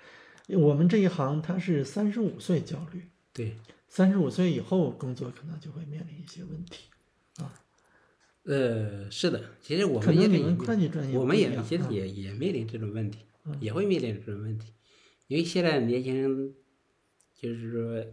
[0.49, 3.56] 我们这一行它是三十五岁焦虑，对，
[3.89, 6.84] 三十五岁以后工作可能就会面临一些问题
[7.38, 7.51] 啊。
[8.43, 11.49] 呃，是的，其实我们也得能会计专业我们也
[11.89, 14.73] 也也面临这种问题，嗯也会面临这种问题，
[15.27, 16.53] 因为现在年轻人
[17.34, 18.05] 就是说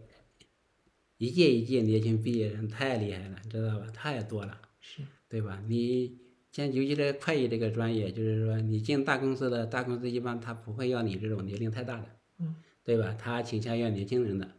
[1.17, 3.87] 一届一届年轻毕业生太厉害了，知道吧？
[3.93, 5.63] 太多了，是对吧？
[5.67, 6.17] 你
[6.51, 13.15] 像尤其是会计这个专业，就是说你进大公司的，大公司一般他不会要你这种年龄太大的，嗯，对吧？
[13.17, 14.51] 他倾向要年轻人的，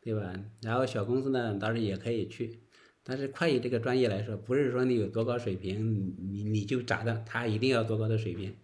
[0.00, 0.34] 对吧？
[0.62, 2.60] 然后小公司呢，倒是也可以去，
[3.04, 8.56] 但是会计这个专业来说，不是说你有多高水平，你你你就咋的，他一定要多高的水平。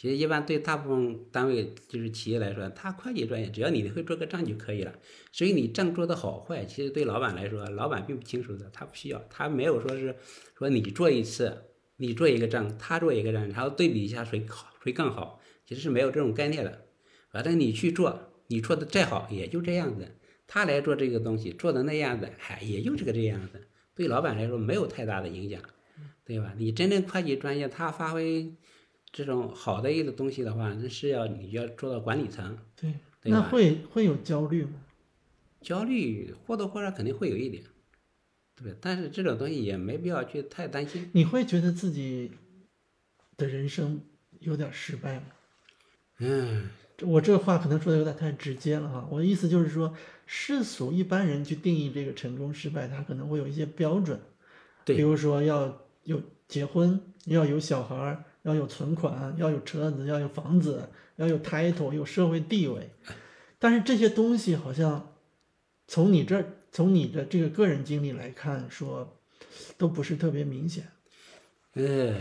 [0.00, 4.94] 其实一般对大部分单位就是企业来说，他会计专业只要你会做个账就可以了。
[5.30, 10.16] 所以你账做的好坏，其实对老板来说，老板并不清楚的，他不需要，他没有说是
[10.56, 11.54] 说你做一次，
[11.98, 16.86] 你做一个账，他做一个账，然后对比一下谁好谁更好，其实是没有这种概念的。
[17.30, 25.60] 反正你去做，你做的再好也就这样子，他来做这个东西做的那样子，嗨，也就这个这样子，对老板来说没有太大的影响，
[26.24, 26.54] 对吧？
[26.56, 28.50] 你真正会计专业，他发挥
[29.12, 32.90] 这种好的一个东西的话，那是要你要做到管理层，对，
[33.22, 34.72] 那对那会会有焦虑吗？
[35.60, 37.62] 焦虑或多或少肯定会有一点，
[38.56, 38.74] 对？
[38.80, 41.10] 但是这种东西也没必要去太担心。
[41.12, 42.30] 你会觉得自己
[43.36, 44.00] 的人生
[44.38, 45.26] 有点失败吗？
[46.18, 46.70] 嗯，
[47.02, 49.94] 我这话可能说的有点太直接了哈，我的意思就是说，
[50.24, 54.20] 世俗一般人去定义这个成功失败，他可能会有一些标准，
[54.84, 62.90] 对比如说要有结婚，要有小孩儿，要有存款，要有车子，要有房子，要有 title，有社会地位，
[63.58, 65.14] 但是这些东西好像
[65.86, 69.18] 从你这，从你的这个个人经历来看，说
[69.76, 70.84] 都不是特别明显。
[71.74, 72.14] 呃，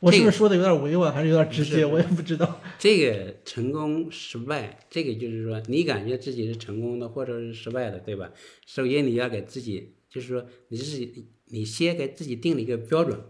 [0.00, 1.84] 我是不是说的有点委婉，还是有点直接？
[1.84, 2.60] 我也不知道。
[2.78, 8.30] 这个成功失败，这个就是说你感觉自己是成功的或者是失败的，对吧？
[8.66, 13.20] 首先你要给自己，就是说你自己，你先给自己定了一个标准，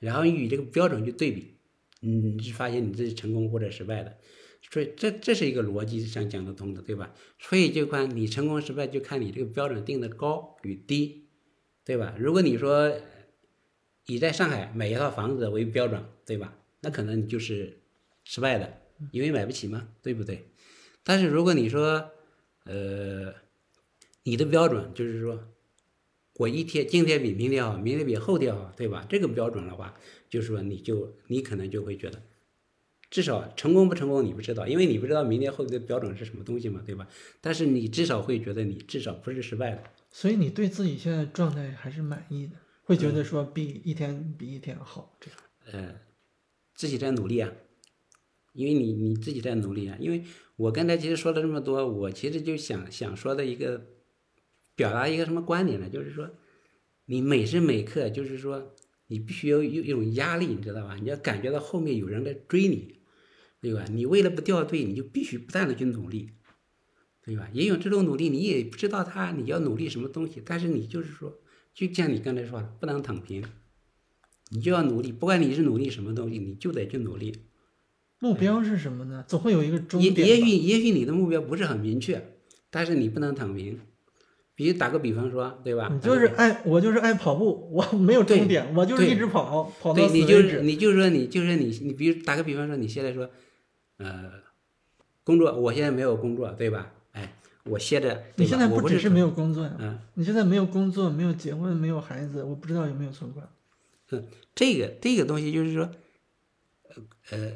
[0.00, 1.54] 然后与这个标准去对比，
[2.00, 4.18] 你就发现你自己成功或者失败的。
[4.72, 7.14] 所以这这是一个逻辑上讲得通的，对吧？
[7.38, 11.28] 所以就看你成功失败，就看你这个标准定的高与低，
[11.84, 12.14] 对吧？
[12.18, 12.92] 如果你说
[14.06, 16.56] 以在上海买一套房子为标准，对吧？
[16.80, 17.80] 那可能你就是
[18.24, 18.80] 失败的，
[19.12, 20.46] 因为买不起嘛，对不对？
[21.02, 22.10] 但是如果你说，
[22.64, 23.34] 呃，
[24.22, 25.49] 你的标准就是说，
[26.40, 29.04] 我一天今天比明天好，明天比后天好，对吧？
[29.10, 29.94] 这个标准的话，
[30.30, 32.22] 就是说你就你可能就会觉得，
[33.10, 37.06] 至少成功不成功你不知道，因为你不知道明天后天的标准是什么东西嘛，对吧？
[37.42, 39.82] 但是你至少会觉得你至少不是失败的。
[40.10, 45.38] 所以你对自己现在状态还是满意的，会觉得说比一天比一天好，这样。
[45.72, 46.00] 呃，
[46.74, 47.52] 自己在努力啊，
[48.54, 49.98] 因为你你自己在努力啊。
[50.00, 50.24] 因为
[50.56, 53.84] 我刚才其实说了这么多，我其实就想想说的一个，
[54.80, 55.90] 表达一个什么观点呢？
[55.90, 56.30] 就是说，
[57.04, 58.74] 你每时每刻就是说，
[59.08, 60.96] 你必须有有一种压力，你知道吧？
[61.02, 63.00] 你要感觉到后面有人在追你，
[63.60, 63.84] 对吧？
[63.90, 66.30] 你为了不掉队，你就必须不断的去努力，
[67.22, 67.50] 对吧？
[67.52, 71.38] 也有这种努力，你也不知道他你要努力什么东西，但是你就是说，
[71.74, 73.44] 就像你刚才说的，不能躺平。
[74.52, 77.34] 你就要努力，不管你是努力什么东西，你就得去努力。
[78.18, 79.26] 目标是什么呢？
[79.28, 80.38] 总会有一个终也点也。
[80.38, 82.38] 也许也许你的目标不是很明确，
[82.70, 83.78] 但是你不能躺平。
[84.60, 85.88] 比如打个比方说，对吧？
[85.90, 90.12] 你就是爱我就是爱跑步，我没有终点，我就是一直跑，跑到死。
[90.12, 93.30] 你就是你就是说你就是你你比如打个比方说，你现在说，
[93.96, 94.30] 呃，
[95.24, 96.92] 工作我现在没有工作，对吧？
[97.12, 97.32] 哎，
[97.64, 98.22] 我歇着。
[98.36, 99.74] 你现在不只是没有工作呀？
[99.78, 103.48] 嗯，你现在没有工作，没有结婚，没有孩子，我不知道有没有存款。
[104.10, 105.88] 嗯这个这个东西就是说，
[107.30, 107.52] 呃呃，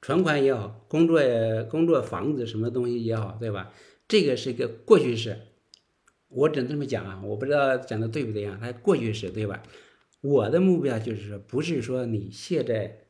[0.00, 3.72] 存款也好，工作也工作房子什么东西也好，对吧？
[4.06, 5.38] 这个是一个过去式，
[6.28, 9.62] 我只能这么讲啊，我不知道讲的对不对啊，它过去式对吧？
[10.20, 13.06] 我的目标就是说，不是说你现在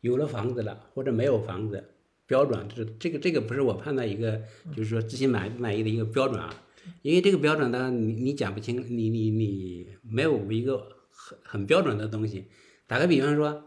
[0.00, 1.94] 有了房子了或者没有房子，
[2.26, 4.42] 标准就是这个这个不是我判断一个
[4.76, 6.54] 就是说自己满不满意的一个标准啊，
[7.02, 12.48] 因为这个标准呢，你你讲不清，你你你没有一个很很标准的东西。
[12.86, 13.64] 打个比方说，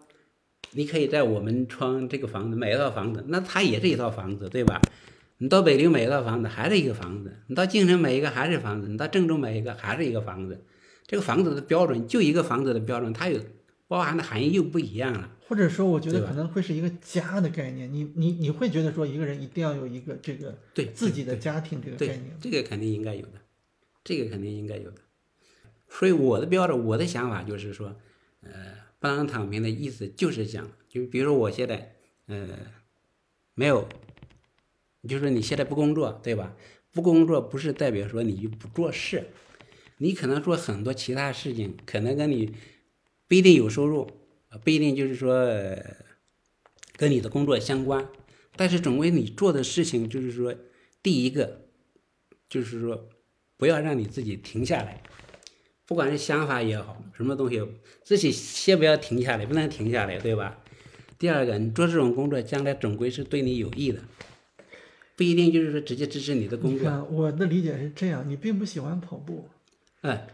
[0.72, 4.80] 你可以在我们村这个房子买一套房子，那它也是一套房子，对吧？
[5.38, 10.64] 你到北陵买一套房子，还是一个房子；你到京城买一个，还是房子；你到郑州买一个，还是一个房子。
[11.06, 13.40] 这个房子的标准，就一个房子的标准，它有
[13.88, 15.32] 包含的含义又不一样了。
[15.48, 17.92] 或者说，我觉得可能会是一个家的概念。
[17.94, 22.38] 你你你会觉得说，一个人一定要有一个这个对自己的家庭这个概对念，。
[22.42, 23.34] 这个肯定应该有的，
[24.04, 25.02] 这个肯定应该有的。
[25.88, 27.96] 所以我的标准，我的想法就是说，
[28.42, 28.50] 呃，
[29.00, 31.94] 不能躺平的意思就是讲，就比如说我现在，
[32.26, 32.48] 呃，
[33.54, 33.88] 没有，
[35.06, 36.56] 就是说你现在不工作，对吧？
[36.92, 39.28] 不工作不是代表说你就不做事，
[39.98, 42.54] 你可能做很多其他事情，可能跟你
[43.28, 44.10] 不一定有收入，
[44.64, 45.36] 不一定就是说、
[46.96, 48.08] 跟你的工作相关，
[48.56, 50.56] 但是总归你做的事情就是说，
[51.04, 51.68] 第一个
[52.48, 53.10] 就是说，
[53.58, 55.04] 不要让你自己停下来，
[55.86, 57.62] 不管是想法也好，什么东西，
[58.04, 60.62] 自己先不要停下来，不能停下来，对吧？
[61.20, 64.02] 第二个，你做这种工作，将来总归是对你有益的，
[65.16, 67.08] 不一定就是说直接支持你的工作。
[67.12, 69.48] 我的理解是这样：你并不喜欢跑步。
[70.02, 70.28] 哎，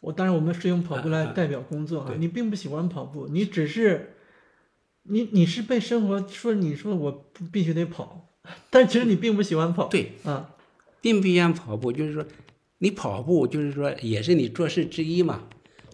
[0.00, 2.08] 我当然，我们是用跑步来代表工作啊。
[2.08, 4.14] 对你并不喜欢跑步，你只是，
[5.04, 8.28] 你你是被生活说你说我必须得跑，
[8.70, 9.88] 但其实你并不喜欢跑。
[9.88, 10.54] 对，啊，
[11.00, 12.24] 并不一样跑步，就是说，
[12.78, 15.48] 你跑步就是说也是你做事之一嘛。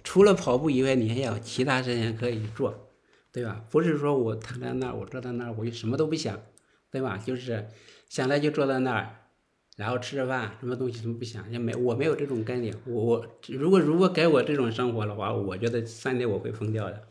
[0.04, 2.88] 除了跑步以外，你还有其他事情可以做，
[3.32, 3.64] 对吧？
[3.70, 6.40] 不是说我躺在那儿，我坐在那儿，我就什么都不想，
[6.92, 7.16] 对吧？
[7.18, 7.66] 就是
[8.08, 9.10] 想来就坐在那儿，
[9.76, 12.74] 然后吃着饭，什么东西都不想，也没我没有这种概念。
[12.86, 17.02] 我我如果如果给我这种生活的话，我觉得三天我会疯掉的。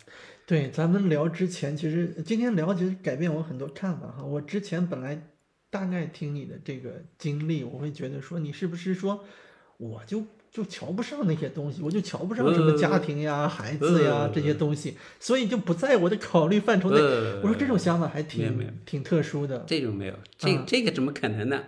[0.48, 4.24] 对，咱们聊之前，其实今天聊其实改变我很多看法哈。
[4.24, 5.30] 我之前本来
[5.70, 9.24] 大概听你的这个经历，我会觉得说你是不是说
[9.78, 10.24] 我就
[10.56, 16.98] 就瞧不上那些东西，我就瞧不上什么家庭呀、孩子呀呃这些东西，所以就不在我的考虑范畴内。
[16.98, 19.66] 呃，我说这种想法还挺挺特殊的。
[19.68, 21.64] 这种没有，这嗯这个怎么可能呢？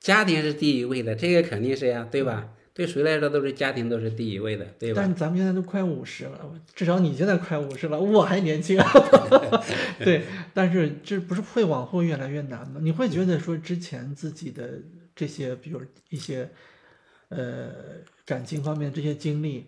[0.00, 2.50] 家庭是第一位的，这个肯定是呀，对吧？
[2.74, 5.00] 对谁来说都是家庭都是第一位的，对吧？
[5.02, 6.38] 但咱们现在都快五十了，
[6.74, 8.78] 至少你现在快五十了，我还年轻。
[9.98, 12.78] 对，但是这不是会往后越来越难吗？
[12.82, 14.82] 你会觉得说之前自己的
[15.14, 16.50] 这些，比如一些
[17.30, 17.70] 呃
[18.26, 19.64] 感情方面这些经历，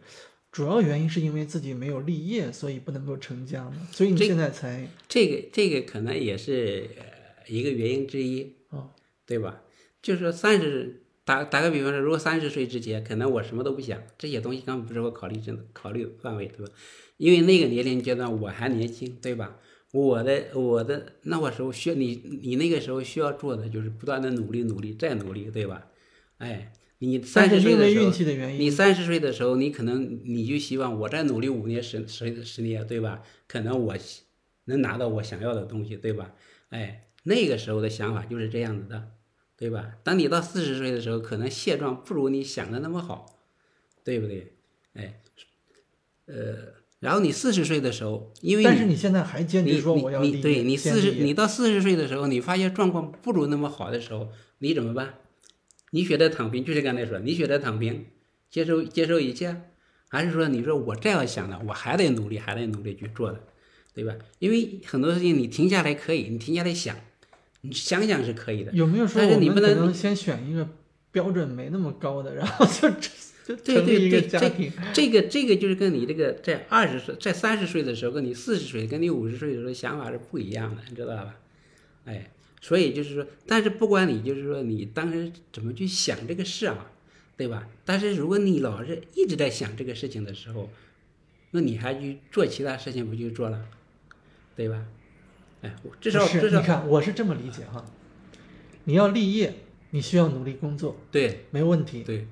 [0.53, 3.89] 主要原因是因为自己没有立业，所以不能够成家嘛？
[3.93, 7.05] 所以你现在才这个这个可能也是呃
[7.47, 8.91] 一个原因之一，哦，
[9.25, 9.63] 对吧？
[10.03, 16.73] 就是说三十打打个比方说，如果三十岁之前，可能我什么都不想，这些东西根本不是我考虑真的考虑范围，对吧？
[17.17, 19.59] 因为那个年龄阶段我还年轻，对吧？
[19.93, 25.87] 我的我的那个时候需要你你那个时候需要做的就是不断的努力努力再努力，对吧？
[26.39, 33.23] 哎，你三十岁的时候，气的原因，你三十岁的时候，你可能你就希望我再努力五年、十十十年，对吧？
[33.47, 33.95] 可能我
[34.65, 36.35] 能拿到我想要的东西，对吧？
[36.71, 39.13] 哎，那个时候的想法就是这样子的，
[39.57, 39.93] 对吧？
[40.03, 43.39] 当你到四十岁的时候，可能现状不如你想的那么好，
[44.03, 44.55] 对不对？
[44.95, 45.21] 哎，
[46.27, 55.15] 呃，然后你四十岁的时候，因为但是你现在还坚你持说我要你你对你四十，你到四十岁的时候，你发现状况不如那么好的时候，你怎么办？
[55.91, 58.07] 你选择躺平，就是刚才说，你选择躺平，
[58.51, 59.57] 接受接受一切，
[60.09, 63.41] 还是说你说我这样想的，我还得努力，还得努力去做的，
[63.95, 64.15] 对吧？
[64.39, 66.97] 因为很多事情你停下来可以，你停下来想，
[67.63, 68.73] 你想想是可以的。
[68.73, 70.69] 有没有说但是我们你不能可能先选一个
[71.11, 72.91] 标准没那么高的，然后就
[73.47, 74.73] 就对成立一个对对家庭？
[74.93, 81.35] 这个这个就是跟你这个在二十岁、在三十岁的时候，跟你四十岁、跟你五十岁的时候想法是不一样的，你知道吧？
[82.05, 86.91] 哎，所以就是说，但是不管你就是说你当时怎么去想这个事啊，
[87.37, 87.69] 对吧？
[87.85, 90.69] 但是如果你老是一直在想这个事情的时候，
[91.53, 93.65] 那你还去做其他事情不就做了，
[94.57, 94.85] 对吧？
[95.63, 97.85] 哎，我至少是至少你看，我是这么理解哈，
[98.85, 99.55] 你要立业，
[99.91, 102.03] 你需要努力工作，对没问题。
[102.03, 102.27] 对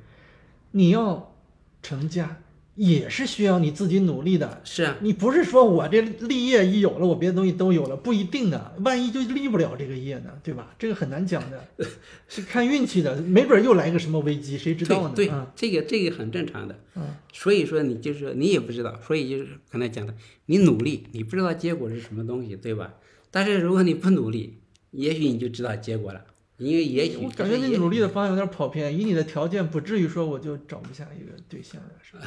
[0.72, 1.34] 你要
[1.82, 2.42] 成家，
[2.76, 4.60] 也是需要你自己努力的。
[4.62, 10.74] 是啊，你不是说我这立业一有了，我别的东西都有了，不一定的，万一就立不了这个业呢，对吧？
[10.78, 11.66] 这个很难讲的，
[12.28, 15.12] 是看运气的，没准又来个什么危机，谁知道呢？
[15.16, 16.78] 对这个这个很正常的。
[16.94, 20.14] 嗯所以说你就是你也不知道，所以就是刚才讲的，
[20.46, 22.94] 你努力，你不知道结果是什么东西，对吧？
[23.30, 24.58] 但是如果你不努力，
[24.92, 26.24] 也许你就知道结果了，
[26.56, 32.22] 因为也许我感觉你努力的方向有点跑偏，以你的条件，不至于说我就找不下一个对象了，是吧？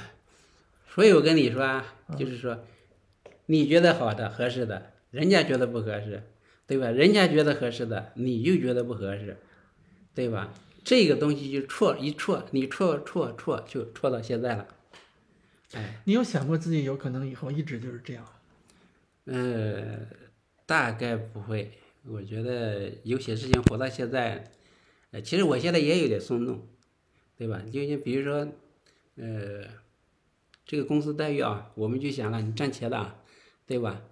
[0.93, 2.65] 所以我跟你说啊，嗯就是说，
[3.45, 6.23] 你觉得好的、合适的，人家觉得不合适，
[6.67, 6.89] 对吧？
[6.89, 9.37] 人家觉得合适的，你就觉得不合适，
[10.13, 10.53] 对吧？
[10.83, 14.67] 这个东西就错一错，你错错错就错到现在了。
[15.73, 18.25] 哎，你有想过自己有可能以后一直就是这样？
[19.25, 19.99] 呃，
[20.65, 21.71] 大概不会。
[22.07, 24.51] 我觉得有些事情活到现在，
[25.11, 26.65] 呃，其实我现在也有点松动，
[27.37, 27.61] 对吧？
[27.71, 28.47] 就就比如说，
[29.17, 29.63] 呃，
[30.69, 33.23] 这个公司待遇啊，我们就想了，你赚钱的啊，
[33.65, 34.03] 对吧？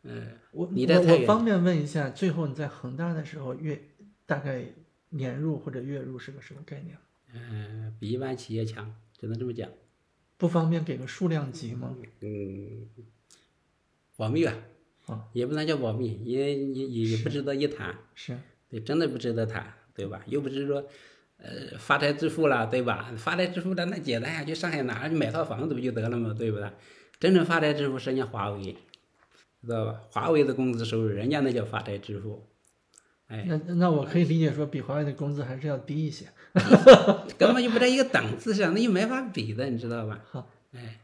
[0.00, 3.78] 呃，我你我我方便问一下，最后你在恒大的时候月
[4.24, 4.64] 大概
[5.10, 6.96] 年入或者月入是个什么概念？
[7.34, 9.68] 呃，比一般企业强，只能这么讲。
[10.38, 11.94] 不方便给个数量级吗？
[12.22, 12.88] 嗯，
[14.16, 14.54] 保密吧，
[15.08, 17.94] 啊，也不能叫保密，也也也不值得一谈。
[18.14, 18.38] 是，
[18.70, 20.22] 对，真的不值得谈，对吧？
[20.26, 20.88] 又不是说，
[21.38, 23.10] 呃，发财致富了，对吧？
[23.16, 26.34] 发财致富的那简单呀，去上海哪儿去买套房子不就得了嘛？
[26.36, 26.68] 对不对？
[27.20, 28.76] 真正发财致富是人家华为，
[29.62, 30.00] 知道吧？
[30.10, 32.44] 华为的工资收入，人家那叫发财致富，
[33.28, 36.26] 哎，那那我可以理解说，比华为的工资还是要低一些。
[37.38, 40.20] 根本就不在一个档次上，那就没法比的，你知道吧？
[40.30, 40.98] 好，哎，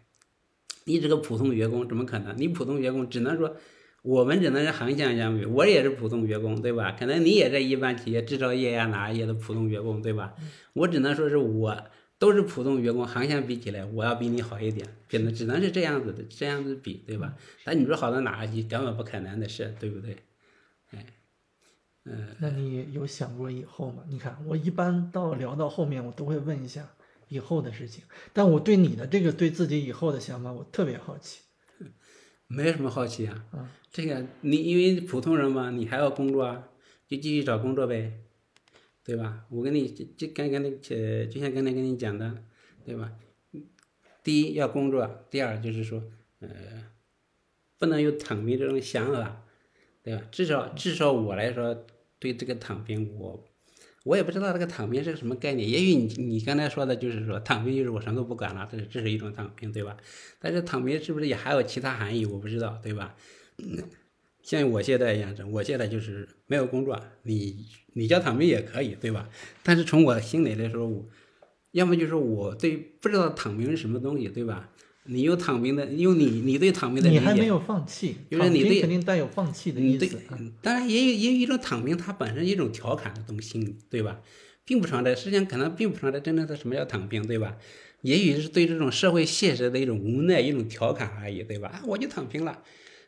[0.84, 2.34] 你这个普通员工怎么可能？
[2.36, 3.56] 你普通员工只能说，
[4.04, 6.92] 我们只能是横向相比，我也是普通员工，对吧？
[6.92, 10.34] 可能你也在一般企业制造业呀、哪也的普通员工，对吧？
[10.74, 11.74] 我只能说是我
[12.18, 17.34] 都是普通员工，横向比起来，我要比你好一点，只能只能是这样子的，这样子比，对吧？
[17.64, 20.18] 但你说好到哪儿去，根本不可能的事，对不对？
[20.90, 21.06] 哎，
[22.04, 24.04] 嗯那你有想过以后吗？
[24.10, 26.86] 你看，我一般到聊到后面，我都会问一下
[27.28, 28.04] 以后的事情。
[28.34, 31.40] 但我对你的这个对自己以后的想法，我特别好奇。
[32.54, 33.44] 没什么好奇啊。
[33.52, 36.68] 嗯这个你因为普通人嘛，你还要工作啊，
[37.06, 38.12] 就继续找工作呗，
[39.04, 39.44] 对吧？
[39.50, 42.42] 我跟你就就刚刚那呃，就像刚才跟你讲的，
[42.84, 43.12] 对吧？
[44.24, 46.02] 第一要工作，第二就是说，
[46.40, 46.48] 呃，
[47.78, 49.44] 不能有躺平这种想法，
[50.02, 50.22] 对吧？
[50.32, 51.86] 至少至少我来说，
[52.18, 53.44] 对这个躺平我。
[54.04, 59.96] 我也不知道这个躺平是个什么概念，也许你你刚才说的就是说躺平就是我什么都不管了，这是这是一种躺平，对吧？
[60.38, 62.24] 但是躺平是不是也还有其他含义？
[62.26, 63.16] 我不知道，对吧？
[64.42, 69.28] 像我现在一样，我现在就是没有工作，你你叫躺平也可以，对吧？
[69.62, 71.08] 但是从我心里来说，我
[71.70, 74.70] 要么就是我对不知道躺平是什么东西，对吧？
[75.06, 84.20] 你有躺平的，有你你对躺平的理解，你还没有放弃，就是你对肯定带有放弃的你对意思。，嗯当然也有也有一种躺平，它本身一种调侃的东西，对吧？
[84.64, 87.56] 并不存在，实际上可能并不存在真正的什么叫躺平，对吧？
[88.00, 91.68] 也许是对这种社会现实的一种无奈，一种调侃而已，对吧？
[91.68, 92.62] 啊，我就躺平了。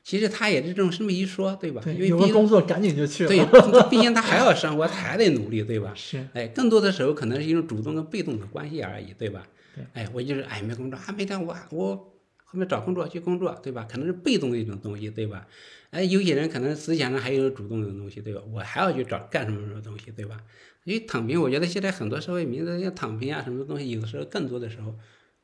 [0.04, 1.82] 其实他也是这种这么一说，对吧？
[1.86, 3.28] 因对，有个为毕竟工作赶紧就去了。
[3.28, 5.92] 对，毕竟他还要生活， 他还得努力，对吧？
[5.96, 9.46] 是，哎，更多的时候可能是一种主动跟被动的关系而已，对吧？
[9.92, 11.96] 哎，我就是哎没工作啊，没干我我
[12.44, 13.86] 后面找工作去工作，对吧？
[13.90, 15.46] 可能是被动的一种东西，对吧？
[15.90, 18.40] 哎，有些人可能思想上还有主动的东西，对吧？
[18.52, 20.42] 我还要去找干什么什么东西，对吧？
[20.84, 24.96] 因为躺平，我觉得现在很多社会名字像躺平啊，什么东西，有的时候更多的时候，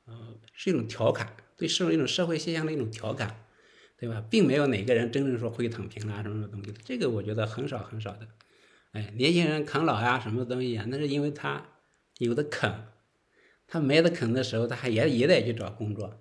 [0.06, 3.44] 呃，是一种调侃，对社会一种社会现象的一种调侃，
[3.98, 4.24] 对吧？
[4.30, 8.28] 并没有哪个人真正说会躺平啦，什么什么东西，这个我觉得很少很少的。
[8.92, 11.64] 哎，年轻人啃老呀，什么东西呀，那是因为他
[12.18, 12.72] 有的啃，
[13.72, 16.20] 他没得啃的时候，他还也也得去找工作，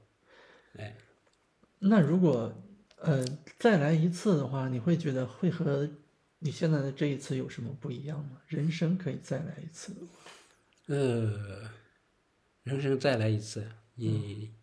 [0.78, 0.96] 哎。
[1.80, 2.54] 那如果
[3.02, 3.26] 呃
[3.60, 5.90] 再来一次的话，你会觉得会和
[6.40, 8.40] 你现在的这一次有什么不一样吗？
[8.48, 9.92] 人生可以再来一次。
[10.86, 11.70] 呃，
[12.64, 14.54] 人生再来一次，你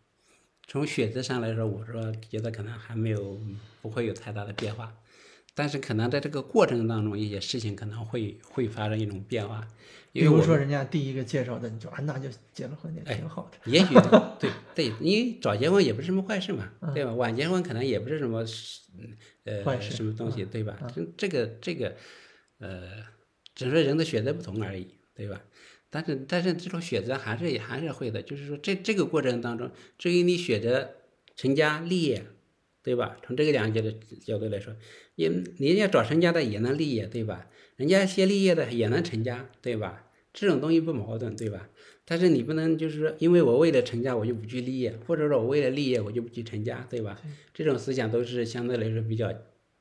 [0.66, 3.38] 从选择上来说，我说觉得可能还没有
[3.82, 4.96] 不会有太大的变化。
[5.58, 9.66] 但是可能在这个过程当中，一些事情可能会会发生一种变化。
[10.12, 13.68] 比如说，人家第一个介绍的，你就啊，那就结了婚也挺好的。
[13.68, 13.92] 也许
[14.38, 17.12] 对对，因为早结婚也不是什么坏事嘛，对吧？
[17.12, 18.44] 晚结婚可能也不是什么
[19.46, 20.78] 呃坏什么东西，对吧？
[20.94, 21.96] 这这个这个
[22.60, 22.82] 呃，
[23.56, 25.42] 只是人的选择不同而已，对吧？
[25.90, 30.94] 但是但是这种选择还是还是会的，就是说这这个过程当中，至于你选择
[31.34, 32.24] 成家立业。
[32.88, 33.18] 对吧？
[33.22, 34.72] 从这个两个角的角度来说，
[35.14, 35.26] 你
[35.58, 37.46] 人家找成家的也能立业，对吧？
[37.76, 40.06] 人家先立业的也能成家，对吧？
[40.32, 41.68] 这种东西不矛盾，对吧？
[42.06, 47.20] 但是你不能就是说，因为我为了成家，我就不去立业，或者说我为了立业，我就不去成家，对吧？
[47.52, 49.30] 这种思想都是相对来说比较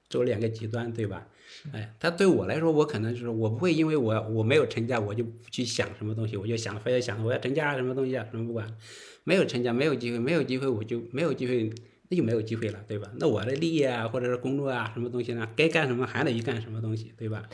[0.10, 1.30] 走两个极端，对吧？
[1.72, 8.78] 哎，他对我来说，我可能就是我不会因为我我没有成家，我就不去想什么东西，我就想非要想我要成家什么东西啊，什么不管，
[9.24, 11.72] 没有成家，没有机会，没有机会，我就没有机会。
[12.10, 13.12] 那就没有机会了，对吧？
[13.20, 15.47] 那我的利益啊，或者是工作啊，什么东西呢？
[15.55, 17.47] 该干什么还得去干什么东西，对吧？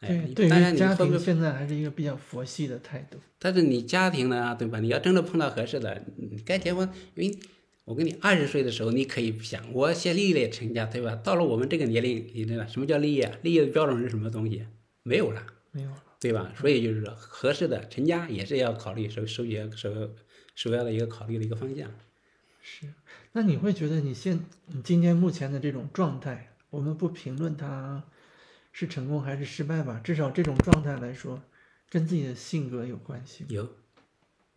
[0.00, 3.18] 对，对于家庭现在还是一个比较佛系的态度。
[3.38, 4.78] 但是你家庭呢，对吧？
[4.80, 6.04] 你要真的碰到合适的，
[6.44, 7.38] 该结婚，因为
[7.84, 11.14] 我跟你二十岁的时候，你可以想，我先立业成家，对吧？
[11.14, 12.66] 到了我们这个年龄，你对吧？
[12.66, 13.38] 什么叫立业？
[13.42, 14.66] 立业的标准是什么东西？
[15.02, 16.52] 没有了，没有了，对吧？
[16.58, 20.10] 所以就是说，合适的成家也是要考虑首首先首
[20.54, 21.90] 首要的一个考虑的一个方向。
[22.60, 22.86] 是。
[23.36, 28.04] 那你会觉得你现你今天目前的这种状态，我们不评论它
[28.70, 31.42] 是成功还是失败吧，至少这种状态来说，
[31.90, 33.44] 跟自己的性格有关系。
[33.48, 33.68] 有，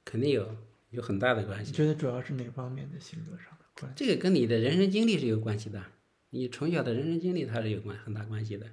[0.05, 0.55] 肯定有，
[0.91, 1.71] 有很大的关系。
[1.71, 3.95] 你觉得主要是哪方面的性格上的关系？
[3.95, 5.83] 这个跟你的人生经历是有关系的，
[6.29, 8.67] 你从小的人生经历它是有关很大关系的。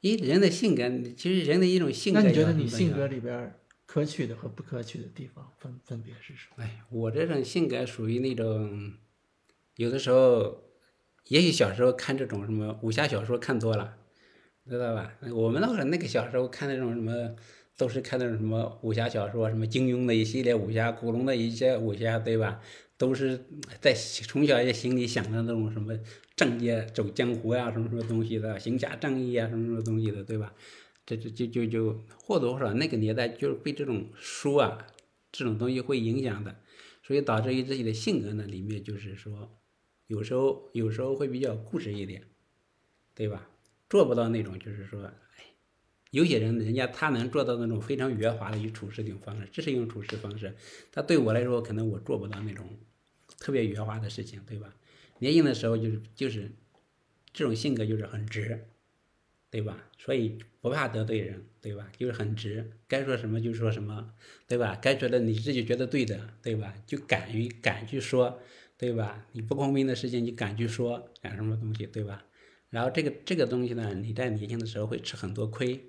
[0.00, 2.20] 因为人的性格，其实人的一种性格。
[2.20, 3.54] 那你觉得你性格里边？
[3.84, 6.64] 可取的和不可取的地方分分别是什么？
[6.64, 8.94] 哎，我这种性格属于那种，
[9.76, 10.62] 有的时候，
[11.28, 13.96] 也许小时候看这种什么武侠小说看多了，
[14.68, 15.12] 知道吧？
[15.34, 17.34] 我们那会儿那个小时候看那种什么，
[17.76, 22.60] 都是看那种什么武侠小说，什么金庸的一系列武侠，古龙的一些武侠，对吧？
[22.98, 23.46] 都是
[23.80, 25.98] 在从小也心里想的那种什么
[26.36, 30.54] 正业走江湖呀，什么什么东西的，行侠仗义啊，什么什么东西的，对吧？
[31.04, 34.86] 这就就就就或多或少那个年代就是被这种书啊
[35.32, 36.54] 这种东西会影响的，
[37.02, 39.50] 所以导致于自己的性格呢里面就是说，
[40.12, 42.22] 有时候有时候会比较固执一点，
[43.14, 43.48] 对吧？
[43.88, 45.44] 做不到那种就是说，哎，
[46.10, 50.54] 有些人人家他能做到那种非常圆滑的一处事这种方式，这是一种处事方式。
[50.90, 52.68] 他对我来说，可能我做不到那种
[53.38, 54.74] 特别圆滑的事情，对吧？
[55.18, 56.52] 年轻的时候就是就是
[57.32, 58.68] 这种性格就是很直。
[59.52, 59.90] 对吧？
[59.98, 61.86] 所以不怕得罪人，对吧？
[61.98, 64.14] 就是很直，该说什么就说什么，
[64.48, 64.78] 对吧？
[64.80, 66.74] 该觉得你自己觉得对的，对吧？
[66.86, 68.40] 就敢于敢去说，
[68.82, 69.24] 对吧？
[69.30, 72.24] 你不公平的事情你敢去说，敢什么东西，对吧？
[72.68, 75.80] 然后这个这个东西呢，你在年轻的时候会吃很多亏，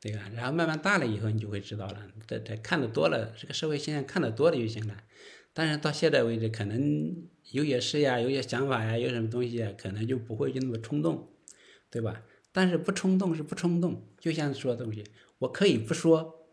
[0.00, 0.30] 对吧？
[0.32, 4.96] 然后慢慢大了以后，你就会知道了，这这看的多了，这个社会现象看的多了就行了。
[5.52, 7.16] 但是到现在为止，可能
[7.50, 11.30] 有些事呀，有些想法呀，有什么东西啊，可能就不会就那么冲动，
[11.90, 12.22] 对吧？
[12.52, 15.02] 但是不冲动是不冲动，就像说东西，
[15.40, 16.46] 我可以不说，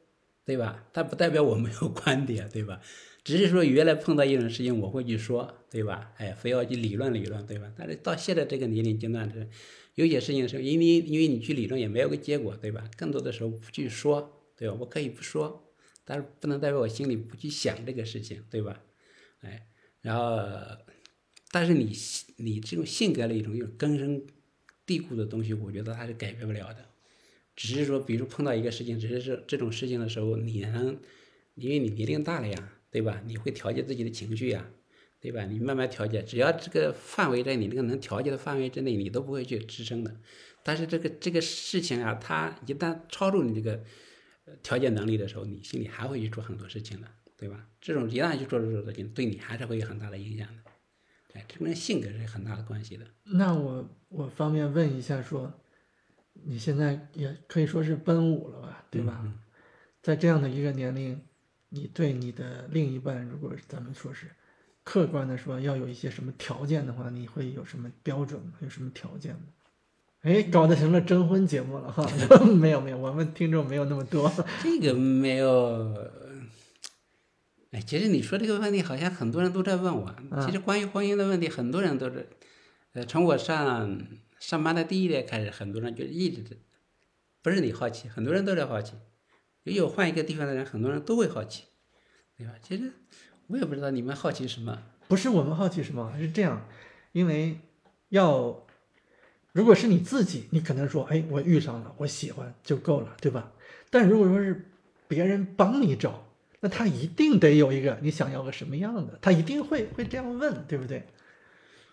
[0.43, 0.87] 对吧？
[0.91, 2.81] 但不代表我没有观点，对吧？
[3.27, 6.13] 只是说原来碰到一种事情我会去说，对吧？
[6.15, 7.69] 哎，非要去理论理论，对吧？
[7.77, 9.49] 但是到现在这个年龄阶段是，
[9.95, 12.89] 有些事情的时候，因为因为你去理论也没有个结果，对吧？
[12.95, 14.77] 更多的时候不去说，对吧？
[14.79, 15.73] 我可以不说，
[16.05, 18.81] 但是不能代表我心里不去想这个事情，对吧？
[19.41, 19.67] 哎，
[19.99, 20.39] 然后，
[21.51, 21.91] 但是你
[22.37, 24.25] 你这种性格的一种一种根深。
[24.85, 26.85] 蒂固的东西，我觉得它是改变不了的。
[27.57, 30.97] 只是说，比如碰到一个事情，只是说这种事情的时候，你能，
[31.55, 33.21] 因为你年龄大了呀，对吧？
[33.25, 34.69] 你会调节自己的情绪呀，
[35.19, 35.45] 对吧？
[35.45, 40.15] 你慢慢调节，只要这个范围在你那个能调节的范围之内，你都不会去吱声的。
[40.63, 43.83] 但是这个这个事情啊，它一旦超出你这个
[44.63, 47.07] 调节能力的时候，你心里还会去做很多事情的，
[47.37, 47.67] 对吧？
[47.79, 50.71] 这种一旦去做这种事情，对你还是会有很大的影响的。
[51.33, 53.05] 哎，这跟性格是很大的关系的。
[53.23, 55.53] 那我我方便问一下说，
[56.33, 59.33] 你现在也可以说是奔五了吧，对吧？
[60.01, 61.21] 在这样的一个年龄，
[61.69, 64.27] 你对你的另一半，如果咱们说是
[64.83, 68.53] 客观的说，要有一些什么条件的话，你会有什么标准吗？
[68.61, 69.41] 有什么条件吗？
[70.21, 72.05] 哎，搞得成了征婚节目了哈！
[72.59, 74.31] 没有没有，我们听众没有那么多。
[74.63, 75.93] 这个没有，
[77.71, 80.15] 哎，其实你说这个问题，好像很多人都在问我。
[80.45, 82.27] 其实关于婚姻的问题，很多人都是，
[82.93, 84.01] 呃，从我上
[84.39, 86.59] 上班的第一天开始，很多人就一直，
[87.41, 88.93] 不是你好奇，很多人都在好奇。
[89.73, 91.63] 有换一个地方的人，很多人都会好奇，
[92.37, 92.53] 对吧？
[92.61, 92.91] 其实
[93.47, 94.81] 我也不知道你们好奇什么。
[95.07, 96.67] 不是我们好奇什么，是这样，
[97.11, 97.59] 因为
[98.09, 98.65] 要，
[99.53, 103.51] 如果是你自己，你可能说，哎，我遇上了，我喜欢就够了，对吧？
[103.89, 104.69] 但如果说是
[105.07, 106.23] 别人帮你找。
[106.59, 111.05] 那他一定得有一个你想要个什么样的，他一定会会这样问，对不对？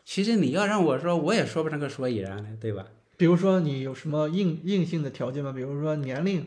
[0.06, 2.86] 其实你要让我说，我也说不上个所以然来，对吧？
[3.18, 5.52] 比如说你有什么硬硬性的条件吗？
[5.52, 6.46] 比如说年龄，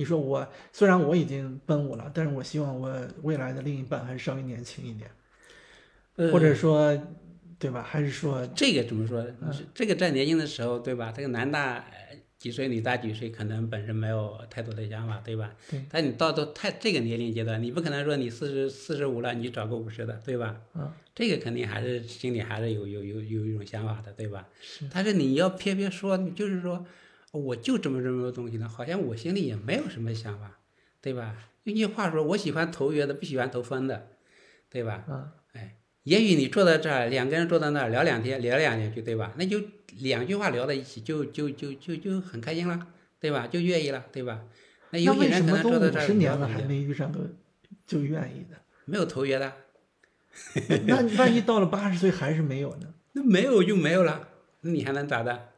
[0.00, 2.90] 你说我虽然我已经奔五了，但是我希望我
[3.20, 6.98] 未来的另一半还是稍微年轻一点，或者说，
[7.58, 7.82] 对吧？
[7.82, 9.22] 还是说这个怎么说？
[9.74, 11.12] 这个在年轻的时候，对吧？
[11.14, 11.84] 这个男大。
[12.40, 15.52] 几岁女大几岁，可能本身没有太多的想法，对吧？
[15.70, 15.84] 对。
[15.90, 20.58] 但你到到太这个年龄阶段，你不可能说你四十四十五了，你找个五十的，对吧？
[20.74, 20.90] 嗯。
[21.14, 24.48] 这个肯定还是心里还是有有有有一种想法的，对吧？
[24.58, 24.86] 是。
[24.90, 26.82] 但是你要偏偏说，就是说，
[27.32, 30.58] 我就这么这么多东西呢，好像我心里也没有什么想法，
[31.00, 31.36] 对吧？
[31.64, 34.08] 用句话说，我喜欢投约的，不喜欢投分的，
[34.68, 35.04] 对吧？
[35.08, 35.30] 嗯。
[35.52, 39.34] 哎，也许你坐在这儿，两个人坐在那儿聊两天，聊两天去，对吧？
[39.36, 39.60] 那就。
[39.98, 42.86] 两句话聊在一起就就就就就很开心了，
[43.18, 43.48] 对吧？
[43.48, 44.44] 就愿意了，对吧？
[44.90, 47.18] 那有些人可能坐在这五十年了还没遇上个
[47.84, 49.52] 就愿意的，没有投约的。
[50.86, 52.94] 那 万一到了八十岁还是没有呢？
[53.14, 54.28] 那没有就没有了，
[54.60, 55.49] 那你还能咋的？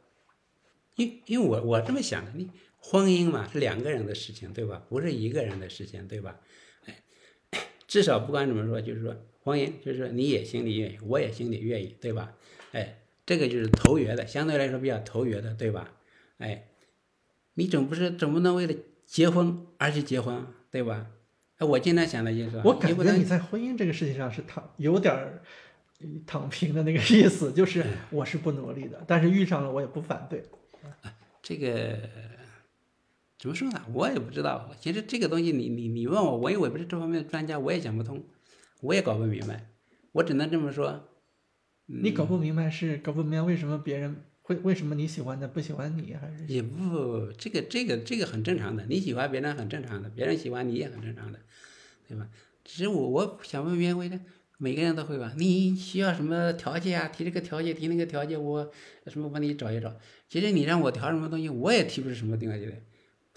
[0.95, 4.83] 因因为我我这么想的，你婚姻嘛是两个人的事情，对吧？
[4.89, 6.39] 不是一个人的事情，对吧？
[6.85, 7.03] 哎，
[7.87, 12.33] 至少不管怎么说，就是说婚姻，就是说你也心里愿意，我也心里愿意，对吧？
[12.71, 12.99] 哎。
[13.25, 15.93] 这个就是投缘的，相对来说比较投缘的，对吧？
[16.39, 16.67] 哎，
[17.53, 18.73] 你总不是总不能为了
[19.05, 21.07] 结婚而去结婚，对吧？
[21.55, 25.39] 哎，我经常想的就是，我感觉你在婚姻这个事情上是躺有点
[26.27, 30.43] 躺平的那个意思，就是我是不努力的，但是遇上了我也不反对。
[31.41, 31.97] 这个
[33.37, 33.81] 怎么说呢？
[33.93, 34.71] 我也不知道。
[34.79, 38.23] 其实这个东西，你你你问我，我也我不是这方面的专家，我也讲不通，
[38.81, 39.69] 我也搞不明白。
[40.13, 41.09] 我只能这么说。
[41.85, 51.39] 你搞不明白是搞不明白为什么别人会为什么你喜欢的不喜欢你还是也不这个这个这个很正常的你喜欢别人很正常的别人喜欢你也很正常的，
[52.07, 52.29] 对吧？
[52.63, 54.25] 只是我我想问别人，
[54.57, 55.33] 每个人都会吧？
[55.35, 57.09] 你需要什么条件啊？
[57.09, 58.71] 提这个条件提那个条件，我
[59.07, 59.93] 什么帮你找一找。
[60.33, 62.81] 其实你让我调什么东西，我也提不出什么条件来。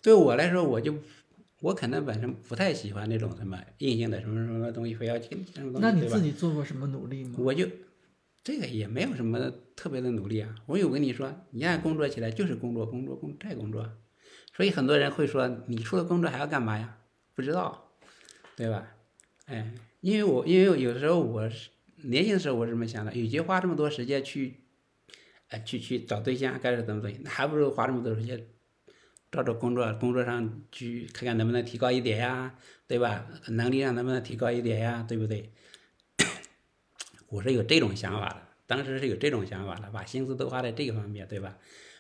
[0.01, 0.95] 对我来说，我就
[1.61, 7.35] 我可能本身不太喜欢那种什么硬性的什么什么东西，非要去什么东西，那你自己做过什么努力吗？
[7.37, 7.69] 我就。
[8.43, 10.55] 这个也没有什么特别的努力啊！
[10.65, 13.91] 我有跟你说，一旦工作起来就是工作，工作，工再工作。
[14.57, 16.97] 所以很多人会说，你除了工作还要干嘛呀？
[17.35, 17.91] 不知道，
[18.57, 18.87] 对吧？
[19.45, 21.69] 哎，因为我因为有的时候我是
[22.05, 24.61] 年轻的时候我是这么想的，与其花这么多时间去，
[25.49, 28.47] 哎，去去找对象，该是怎么东西，那还不如花这么多时间，
[29.31, 32.55] 找找工作，工作上去看看能不能提高一点呀，
[32.87, 33.27] 对吧？
[33.49, 35.53] 能力上能不能提高一点呀，对不对？
[37.29, 41.59] 我是有这种想法的，当时是有这种想法的，把心思都花在这个方面，对吧？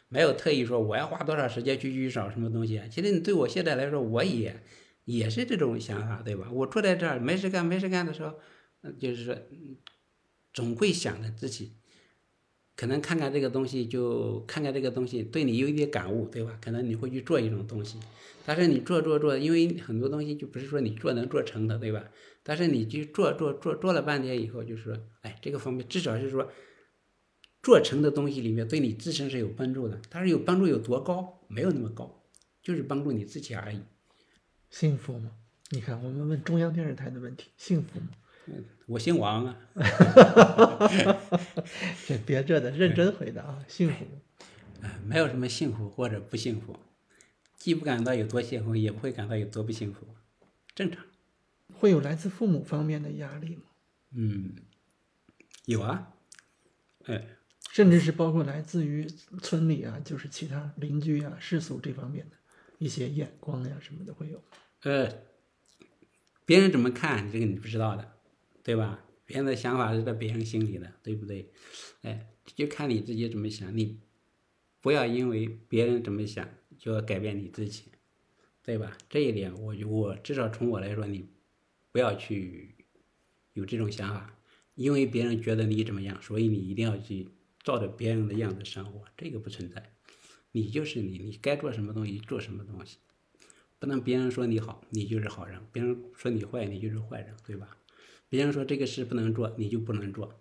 [0.08, 2.80] 没有特意说我要花多少时间去去找什么东西。
[2.90, 4.62] 其实你对我现在来说，我也
[5.04, 6.48] 也是这种想法，对吧？
[6.52, 8.38] 我坐在这儿没事干，没事干的时候，
[9.00, 9.36] 就是说，
[10.52, 11.72] 总会想着自己，
[12.76, 16.58] 可能看看这个东西，就看看这个东西，对你有一点感悟，对吧？
[16.60, 17.98] 可能你会去做一种东西，
[18.44, 22.04] 但是你做做做，因为很多东西就不是说你做能做成的，对吧？
[22.42, 26.52] 但是你去做做做做了半天以后，就是说，哎，这个方面至少是说，
[27.62, 30.00] 做成的东西里面对你自身是有帮助的。
[30.10, 31.40] 但是有帮助有多高？
[31.48, 32.24] 没有那么高，
[32.62, 33.80] 就是帮助你自己而已。
[34.68, 35.32] 幸福吗？
[35.70, 38.08] 你看，我们问中央电视台的问题，幸福吗？
[38.46, 39.56] 嗯，我姓王啊。
[42.06, 44.06] 这别这的，认真回答啊，幸福。
[44.82, 46.76] 哎，没有什么幸福或者不幸福，
[47.56, 50.06] 既不感到有多幸福，也不会感到有多不幸福，
[50.74, 51.04] 正常。
[51.78, 53.62] 会有来自父母方面的压力吗？
[54.12, 54.54] 嗯，
[55.64, 56.12] 有啊，
[57.04, 57.26] 哎，
[57.72, 59.06] 甚至是包括来自于
[59.42, 62.36] 村里啊，就是其他邻居啊、世俗这方面的
[62.78, 64.42] 一些眼光呀什么的会有。
[64.82, 65.12] 呃，
[66.44, 68.15] 别人怎么看这个你不知道的，
[68.66, 69.04] 对吧？
[69.24, 71.52] 别人的想法是在别人心里的，对不对？
[72.02, 74.00] 哎，就看你自己怎么想，你
[74.80, 77.84] 不要因为别人怎么想就要改变你自己，
[78.64, 78.98] 对吧？
[79.08, 81.28] 这一点，我就我至少从我来说，你
[81.92, 82.74] 不要去
[83.52, 84.36] 有这种想法，
[84.74, 87.28] 因为别人觉得你怎么样，所以你一定要去
[87.62, 89.92] 照着别人的样子生活，这个不存在。
[90.50, 92.98] 你就是你，你该做什么东西做什么东西，
[93.78, 97.76] 不能别人说你好，你就是好人；别人说你坏，你就是坏人，对吧？
[98.28, 100.32] 别人说这个事不能做，你就不能做，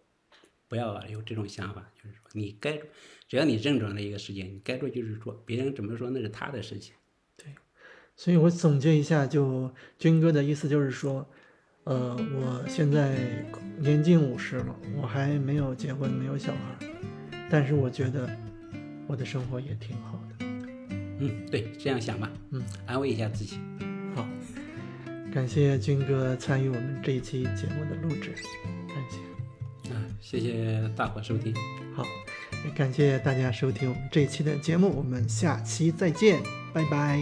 [0.68, 1.92] 不要有这种想法。
[1.96, 2.80] 就是说，你该
[3.28, 6.94] 只要你认准了一个事情，你该做就是做，别人怎么说那是他的事情。
[7.38, 7.48] 对
[8.16, 11.28] 所以我总结一下，就军哥的意思就是说，
[11.84, 13.46] 呃，我现在
[13.78, 16.88] 年近五十了，我还没有结婚，没有小孩，
[17.50, 18.30] 但是我觉得
[19.08, 20.46] 我的生活也挺好的。
[21.20, 23.60] 嗯，对，这样想吧，嗯，安慰一下自己。
[24.16, 24.28] 好，
[25.36, 28.34] 感谢军哥参与我们这一期节目的录制，
[28.88, 29.94] 感谢。
[29.94, 31.54] 啊，谢谢大伙收听。
[31.94, 32.06] 好，
[32.64, 36.42] 也感谢大家收听我们这一期的节目，我们下期再见，
[36.74, 37.20] 拜拜。